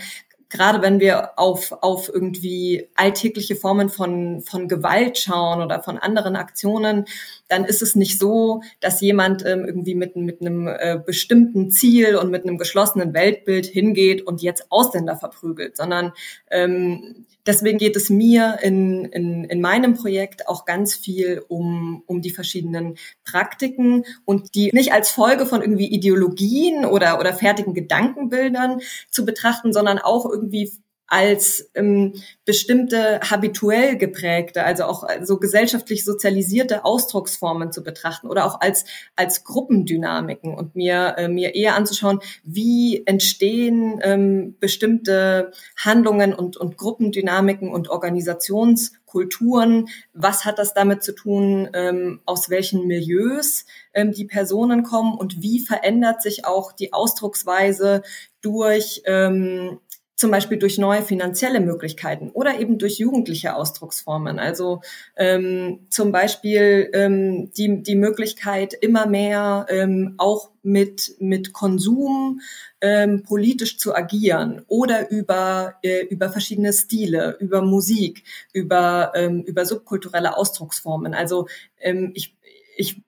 [0.49, 6.35] gerade wenn wir auf, auf irgendwie alltägliche Formen von, von Gewalt schauen oder von anderen
[6.35, 7.05] Aktionen,
[7.47, 12.15] dann ist es nicht so, dass jemand ähm, irgendwie mit, mit einem äh, bestimmten Ziel
[12.15, 16.13] und mit einem geschlossenen Weltbild hingeht und jetzt Ausländer verprügelt, sondern
[16.51, 22.21] ähm, deswegen geht es mir in, in, in meinem Projekt auch ganz viel um, um
[22.21, 28.81] die verschiedenen Praktiken und die nicht als Folge von irgendwie Ideologien oder, oder fertigen Gedankenbildern
[29.09, 30.71] zu betrachten, sondern auch irgendwie
[31.07, 38.45] als ähm, bestimmte habituell geprägte, also auch so also gesellschaftlich sozialisierte Ausdrucksformen zu betrachten oder
[38.45, 38.83] auch als
[39.15, 46.75] als Gruppendynamiken und mir äh, mir eher anzuschauen, wie entstehen ähm, bestimmte Handlungen und und
[46.77, 49.87] Gruppendynamiken und Organisationskulturen.
[50.13, 51.69] Was hat das damit zu tun?
[51.73, 58.03] Ähm, aus welchen Milieus ähm, die Personen kommen und wie verändert sich auch die Ausdrucksweise
[58.41, 59.79] durch ähm,
[60.17, 64.39] zum Beispiel durch neue finanzielle Möglichkeiten oder eben durch jugendliche Ausdrucksformen.
[64.39, 64.81] Also
[65.15, 72.41] ähm, zum Beispiel ähm, die, die Möglichkeit, immer mehr ähm, auch mit, mit Konsum
[72.81, 79.67] ähm, politisch zu agieren oder über, äh, über verschiedene Stile, über Musik, über, ähm, über
[79.67, 81.13] subkulturelle Ausdrucksformen.
[81.13, 81.47] Also
[81.79, 82.35] ähm, ich,
[82.75, 83.01] ich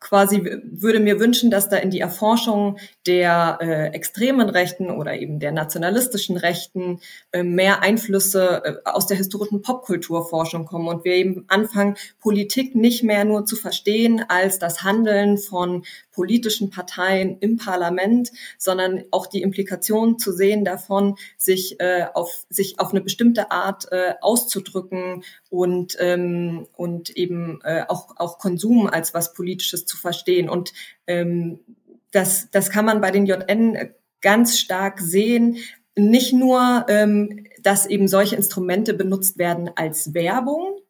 [0.00, 5.40] quasi würde mir wünschen, dass da in die Erforschung der äh, extremen Rechten oder eben
[5.40, 7.00] der nationalistischen Rechten
[7.32, 13.02] äh, mehr Einflüsse äh, aus der historischen Popkulturforschung kommen und wir eben anfangen, Politik nicht
[13.02, 15.84] mehr nur zu verstehen als das Handeln von
[16.18, 22.80] politischen Parteien im Parlament, sondern auch die Implikation zu sehen davon, sich äh, auf sich
[22.80, 29.14] auf eine bestimmte Art äh, auszudrücken und ähm, und eben äh, auch auch Konsum als
[29.14, 30.72] was Politisches zu verstehen und
[31.06, 31.60] ähm,
[32.10, 33.78] das das kann man bei den JN
[34.20, 35.58] ganz stark sehen.
[35.94, 40.80] Nicht nur, ähm, dass eben solche Instrumente benutzt werden als Werbung,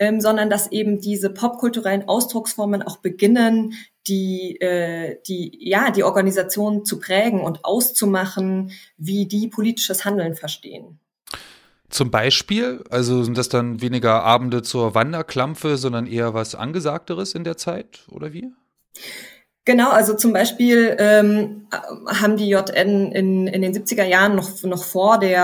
[0.00, 3.74] ähm, sondern dass eben diese popkulturellen Ausdrucksformen auch beginnen,
[4.06, 10.98] die, äh, die, ja, die Organisation zu prägen und auszumachen, wie die politisches Handeln verstehen.
[11.90, 17.42] Zum Beispiel, also sind das dann weniger Abende zur Wanderklampfe, sondern eher was Angesagteres in
[17.42, 18.52] der Zeit oder wie?
[19.64, 21.66] Genau, also zum Beispiel ähm,
[22.06, 25.42] haben die JN in, in den 70er Jahren noch, noch vor der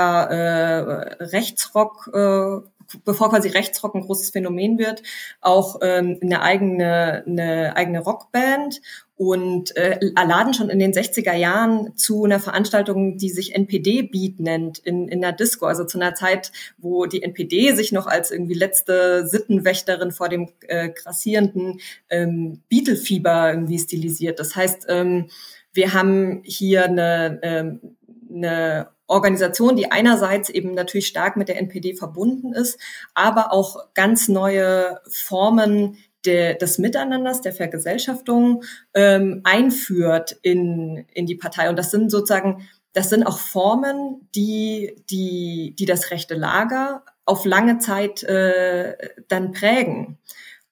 [1.19, 5.03] äh, Rechtsrock äh, bevor quasi Rechtsrock ein großes Phänomen wird,
[5.41, 8.81] auch ähm, eine eigene eine eigene Rockband
[9.17, 14.41] und äh, laden schon in den 60er Jahren zu einer Veranstaltung, die sich NPD Beat
[14.41, 18.31] nennt, in, in einer Disco, also zu einer Zeit, wo die NPD sich noch als
[18.31, 21.81] irgendwie letzte Sittenwächterin vor dem äh, grassierenden
[22.11, 24.39] ähm, Beatle-Fieber irgendwie stilisiert.
[24.39, 25.31] Das heißt, ähm,
[25.73, 27.96] wir haben hier eine, ähm,
[28.31, 32.79] eine Organisation, die einerseits eben natürlich stark mit der NPD verbunden ist,
[33.15, 35.97] aber auch ganz neue Formen
[36.27, 38.65] de, des Miteinanders, der Vergesellschaftung
[38.95, 41.71] ähm, einführt in, in die Partei.
[41.71, 47.45] Und das sind sozusagen, das sind auch Formen, die, die, die das rechte Lager auf
[47.45, 48.97] lange Zeit äh,
[49.29, 50.19] dann prägen.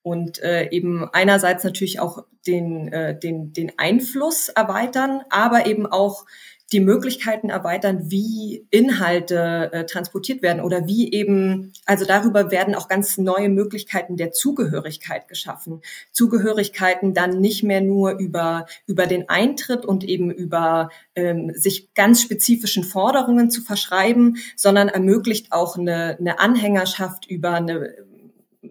[0.03, 6.27] Und äh, eben einerseits natürlich auch den, äh, den, den Einfluss erweitern, aber eben auch
[6.75, 12.89] die Möglichkeiten erweitern, wie Inhalte äh, transportiert werden oder wie eben, also darüber werden auch
[12.89, 15.83] ganz neue Möglichkeiten der Zugehörigkeit geschaffen.
[16.11, 22.21] Zugehörigkeiten dann nicht mehr nur über, über den Eintritt und eben über ähm, sich ganz
[22.21, 27.95] spezifischen Forderungen zu verschreiben, sondern ermöglicht auch eine, eine Anhängerschaft über eine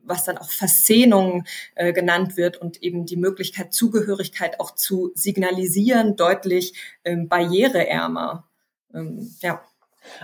[0.04, 6.16] was dann auch Versehnung äh, genannt wird und eben die Möglichkeit, Zugehörigkeit auch zu signalisieren,
[6.16, 6.74] deutlich
[7.04, 8.48] ähm, barriereärmer.
[8.94, 9.62] Ähm, ja.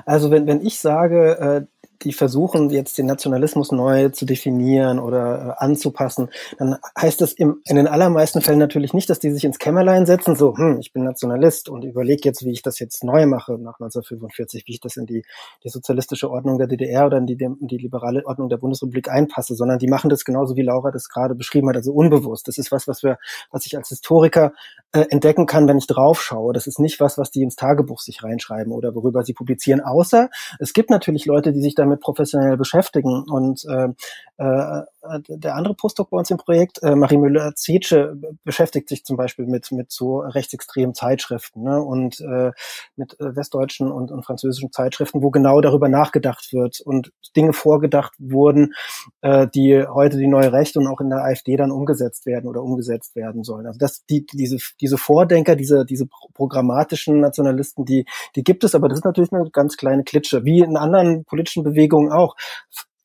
[0.05, 5.57] Also wenn, wenn ich sage, äh, die versuchen jetzt den Nationalismus neu zu definieren oder
[5.59, 9.43] äh, anzupassen, dann heißt das im, in den allermeisten Fällen natürlich nicht, dass die sich
[9.43, 13.03] ins Kämmerlein setzen, so, hm, ich bin Nationalist und überlege jetzt, wie ich das jetzt
[13.03, 15.23] neu mache nach 1945, wie ich das in die,
[15.63, 19.79] die sozialistische Ordnung der DDR oder in die, die liberale Ordnung der Bundesrepublik einpasse, sondern
[19.79, 22.47] die machen das genauso, wie Laura das gerade beschrieben hat, also unbewusst.
[22.47, 23.17] Das ist was, was wir,
[23.51, 24.53] was ich als Historiker
[24.91, 26.53] äh, entdecken kann, wenn ich drauf schaue.
[26.53, 30.29] Das ist nicht was, was die ins Tagebuch sich reinschreiben oder worüber sie publizieren, außer
[30.59, 33.23] es gibt natürlich Leute, die sich damit professionell beschäftigen.
[33.29, 33.89] Und äh,
[34.37, 34.83] äh,
[35.27, 39.71] der andere Postdoc bei uns im Projekt, äh, Marie Müller-Zetsche, beschäftigt sich zum Beispiel mit,
[39.71, 41.81] mit so rechtsextremen Zeitschriften ne?
[41.81, 42.51] und äh,
[42.95, 48.13] mit äh, westdeutschen und, und französischen Zeitschriften, wo genau darüber nachgedacht wird und Dinge vorgedacht
[48.17, 48.73] wurden,
[49.21, 52.61] äh, die heute die neue Rechte und auch in der AfD dann umgesetzt werden oder
[52.61, 53.67] umgesetzt werden sollen.
[53.67, 58.87] Also das, die, diese, diese Vordenker, diese, diese programmatischen Nationalisten, die, die gibt es, aber
[58.89, 62.36] das ist natürlich eine ganz kleine Klitsche, wie in anderen politischen Bewegungen auch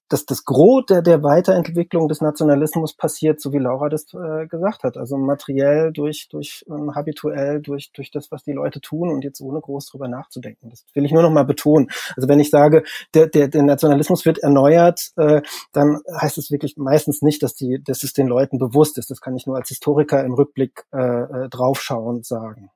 [0.08, 4.84] dass das Gros der, der Weiterentwicklung des Nationalismus passiert, so wie Laura das äh, gesagt
[4.84, 4.96] hat.
[4.96, 9.40] Also materiell, durch, durch ähm, habituell, durch, durch das, was die Leute tun und jetzt
[9.40, 10.70] ohne groß drüber nachzudenken.
[10.70, 11.88] Das will ich nur noch mal betonen.
[12.16, 16.76] Also wenn ich sage, der, der, der Nationalismus wird erneuert, äh, dann heißt es wirklich
[16.76, 19.10] meistens nicht, dass, die, dass es den Leuten bewusst ist.
[19.10, 22.70] Das kann ich nur als Historiker im Rückblick äh, äh draufschauend sagen.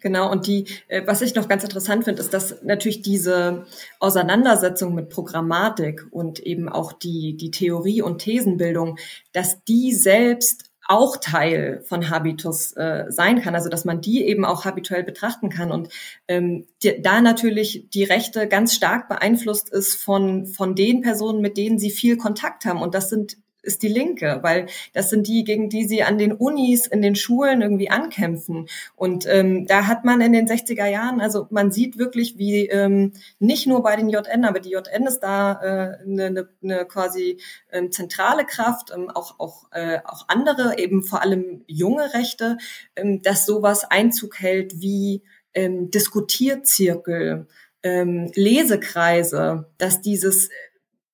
[0.00, 3.66] Genau, und die, äh, was ich noch ganz interessant finde, ist, dass natürlich diese
[3.98, 8.98] Auseinandersetzung mit Programmatik und eben auch die, die Theorie- und Thesenbildung,
[9.32, 14.44] dass die selbst auch Teil von Habitus äh, sein kann, also dass man die eben
[14.44, 15.88] auch habituell betrachten kann und
[16.26, 21.56] ähm, die, da natürlich die Rechte ganz stark beeinflusst ist von von den Personen, mit
[21.56, 25.44] denen sie viel Kontakt haben und das sind ist die Linke, weil das sind die,
[25.44, 28.68] gegen die sie an den Unis, in den Schulen irgendwie ankämpfen.
[28.96, 33.12] Und ähm, da hat man in den 60er Jahren, also man sieht wirklich, wie ähm,
[33.38, 37.38] nicht nur bei den JN, aber die JN ist da äh, eine, ne, ne quasi
[37.70, 42.58] ähm, zentrale Kraft, ähm, auch, auch, äh, auch andere, eben vor allem junge Rechte,
[42.96, 45.22] ähm, dass sowas Einzug hält wie
[45.54, 47.46] ähm, Diskutierzirkel,
[47.82, 50.50] ähm, Lesekreise, dass dieses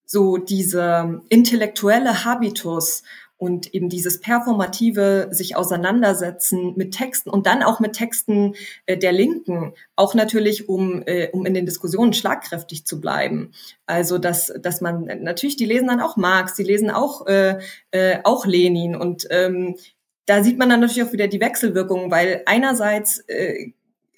[0.06, 3.02] so diese intellektuelle Habitus
[3.38, 8.54] und eben dieses performative sich auseinandersetzen mit Texten und dann auch mit Texten
[8.86, 13.52] äh, der Linken, auch natürlich, um, äh, um in den Diskussionen schlagkräftig zu bleiben.
[13.84, 17.58] Also, dass, dass man, natürlich, die lesen dann auch Marx, die lesen auch, äh,
[17.90, 19.76] äh, auch Lenin und ähm,
[20.24, 23.72] da sieht man dann natürlich auch wieder die Wechselwirkungen, weil einerseits äh,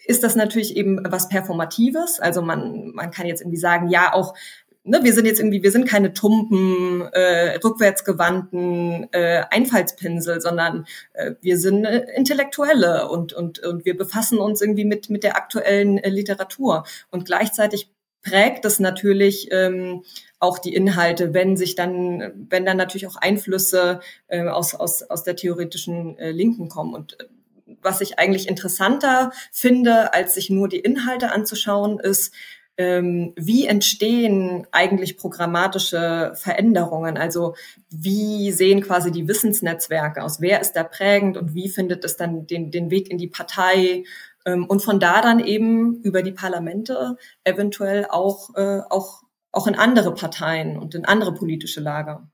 [0.07, 2.18] ist das natürlich eben was Performatives.
[2.18, 4.32] Also man, man kann jetzt irgendwie sagen, ja, auch
[4.89, 11.32] ne, wir sind jetzt irgendwie, wir sind keine tumpen, äh, rückwärtsgewandten äh, Einfallspinsel, sondern äh,
[11.41, 15.99] wir sind äh, Intellektuelle und, und, und wir befassen uns irgendwie mit, mit der aktuellen
[15.99, 16.84] äh, Literatur.
[17.11, 17.91] Und gleichzeitig
[18.22, 20.03] prägt es natürlich ähm,
[20.39, 25.22] auch die Inhalte, wenn sich dann, wenn dann natürlich auch Einflüsse äh, aus, aus, aus
[25.22, 26.95] der theoretischen äh, Linken kommen.
[26.95, 27.24] Und äh,
[27.82, 32.34] was ich eigentlich interessanter finde, als sich nur die Inhalte anzuschauen, ist,
[32.79, 37.16] wie entstehen eigentlich programmatische Veränderungen?
[37.16, 37.57] Also
[37.91, 40.41] wie sehen quasi die Wissensnetzwerke aus?
[40.41, 44.05] Wer ist da prägend und wie findet es dann den, den Weg in die Partei?
[44.47, 49.74] Ähm, und von da dann eben über die Parlamente eventuell auch, äh, auch, auch in
[49.74, 52.29] andere Parteien und in andere politische Lager.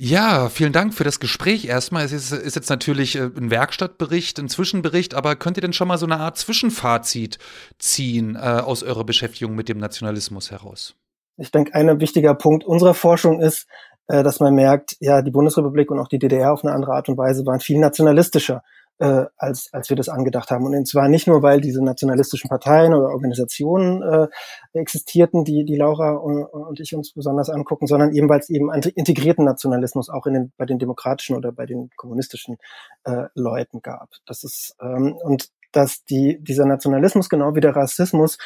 [0.00, 2.04] Ja, vielen Dank für das Gespräch erstmal.
[2.04, 5.88] Es ist, ist, jetzt natürlich äh, ein Werkstattbericht, ein Zwischenbericht, aber könnt ihr denn schon
[5.88, 7.38] mal so eine Art Zwischenfazit
[7.80, 10.94] ziehen äh, aus eurer Beschäftigung mit dem Nationalismus heraus?
[11.36, 13.66] Ich denke, ein wichtiger Punkt unserer Forschung ist,
[14.06, 17.08] äh, dass man merkt, ja, die Bundesrepublik und auch die DDR auf eine andere Art
[17.08, 18.62] und Weise waren viel nationalistischer
[18.98, 20.64] äh, als, als wir das angedacht haben.
[20.64, 24.28] Und zwar nicht nur, weil diese nationalistischen Parteien oder Organisationen äh,
[24.72, 28.72] existierten, die, die Laura und, und ich uns besonders angucken, sondern eben, weil es eben
[28.72, 32.58] integrierten Nationalismus auch in den, bei den demokratischen oder bei den kommunistischen
[33.04, 34.10] äh, Leuten gab.
[34.26, 38.38] Das ist, ähm, und dass die, dieser Nationalismus genau wie der Rassismus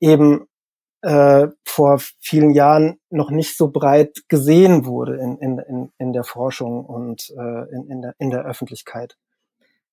[0.00, 0.46] eben
[1.02, 6.84] äh, vor vielen Jahren noch nicht so breit gesehen wurde in, in, in, der Forschung
[6.84, 9.16] und äh, in, in, der, in der Öffentlichkeit.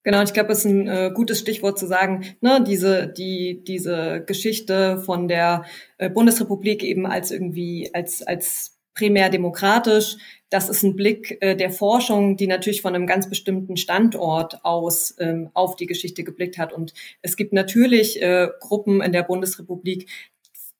[0.04, 4.22] Genau, ich glaube, es ist ein äh, gutes Stichwort zu sagen, ne, diese, die, diese
[4.26, 5.64] Geschichte von der
[5.97, 10.18] äh, Bundesrepublik eben als irgendwie, als, als primär demokratisch,
[10.49, 15.16] das ist ein Blick äh, der Forschung, die natürlich von einem ganz bestimmten Standort aus
[15.20, 16.74] ähm, auf die Geschichte geblickt hat.
[16.74, 20.10] Und es gibt natürlich äh, Gruppen in der Bundesrepublik,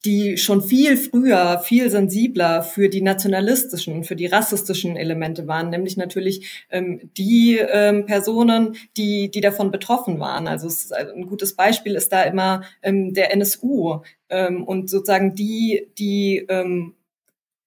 [0.06, 5.96] die schon viel früher, viel sensibler für die nationalistischen, für die rassistischen Elemente waren, nämlich
[5.96, 10.48] natürlich ähm, die ähm, Personen, die, die davon betroffen waren.
[10.48, 16.46] Also ein gutes Beispiel ist da immer ähm, der NSU ähm, und sozusagen die, die
[16.50, 16.96] ähm,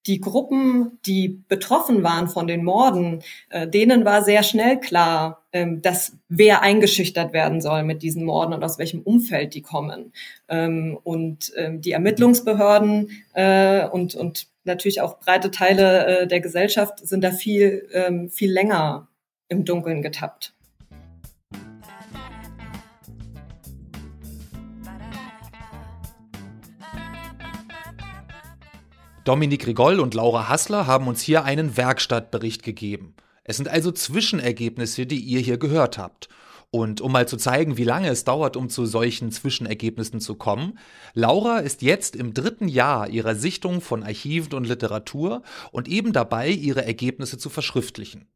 [0.07, 5.81] die Gruppen, die betroffen waren von den Morden, äh, denen war sehr schnell klar, ähm,
[5.81, 10.13] dass wer eingeschüchtert werden soll mit diesen Morden und aus welchem Umfeld die kommen.
[10.47, 17.05] Ähm, und ähm, die Ermittlungsbehörden äh, und, und natürlich auch breite Teile äh, der Gesellschaft
[17.05, 19.07] sind da viel, ähm, viel länger
[19.49, 20.53] im Dunkeln getappt.
[29.27, 33.13] Dominik Rigol und Laura Hassler haben uns hier einen Werkstattbericht gegeben.
[33.43, 36.29] Es sind also Zwischenergebnisse, die ihr hier gehört habt.
[36.71, 40.79] Und um mal zu zeigen, wie lange es dauert, um zu solchen Zwischenergebnissen zu kommen,
[41.13, 46.47] Laura ist jetzt im dritten Jahr ihrer Sichtung von Archiven und Literatur und eben dabei,
[46.47, 48.29] ihre Ergebnisse zu verschriftlichen.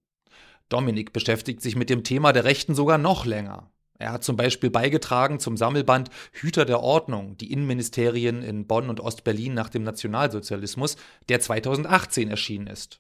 [0.68, 3.72] Dominik beschäftigt sich mit dem Thema der Rechten sogar noch länger.
[4.02, 9.00] Er hat zum Beispiel beigetragen zum Sammelband Hüter der Ordnung, die Innenministerien in Bonn und
[9.00, 10.98] Ostberlin nach dem Nationalsozialismus,
[11.30, 13.00] der 2018 erschienen ist.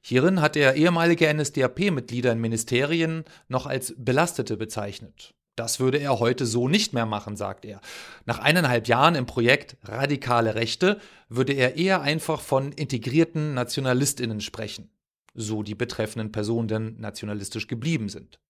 [0.00, 5.32] Hierin hat er ehemalige NSDAP-Mitglieder in Ministerien noch als Belastete bezeichnet.
[5.54, 7.80] Das würde er heute so nicht mehr machen, sagt er.
[8.26, 14.90] Nach eineinhalb Jahren im Projekt Radikale Rechte würde er eher einfach von integrierten Nationalistinnen sprechen,
[15.34, 18.40] so die betreffenden Personen denn nationalistisch geblieben sind.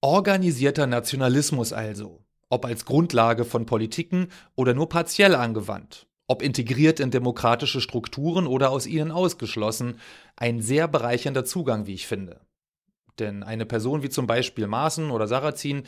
[0.00, 7.10] Organisierter Nationalismus also, ob als Grundlage von Politiken oder nur partiell angewandt, ob integriert in
[7.10, 9.98] demokratische Strukturen oder aus ihnen ausgeschlossen,
[10.36, 12.40] ein sehr bereichernder Zugang, wie ich finde.
[13.18, 15.82] Denn eine Person wie zum Beispiel Maaßen oder Sarrazin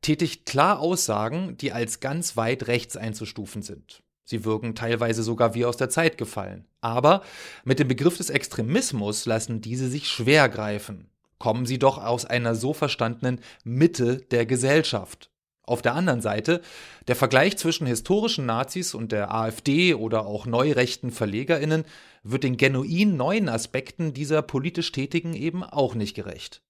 [0.00, 4.04] tätigt klar Aussagen, die als ganz weit rechts einzustufen sind.
[4.22, 6.68] Sie wirken teilweise sogar wie aus der Zeit gefallen.
[6.80, 7.22] Aber
[7.64, 12.54] mit dem Begriff des Extremismus lassen diese sich schwer greifen kommen sie doch aus einer
[12.54, 15.30] so verstandenen Mitte der Gesellschaft.
[15.62, 16.62] Auf der anderen Seite,
[17.08, 21.84] der Vergleich zwischen historischen Nazis und der AfD oder auch neurechten Verlegerinnen
[22.22, 26.62] wird den genuin neuen Aspekten dieser politisch Tätigen eben auch nicht gerecht.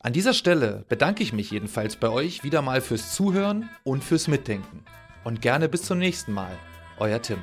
[0.00, 4.28] An dieser Stelle bedanke ich mich jedenfalls bei euch wieder mal fürs Zuhören und fürs
[4.28, 4.84] Mitdenken.
[5.24, 6.58] Und gerne bis zum nächsten Mal.
[6.98, 7.38] Euer Tim.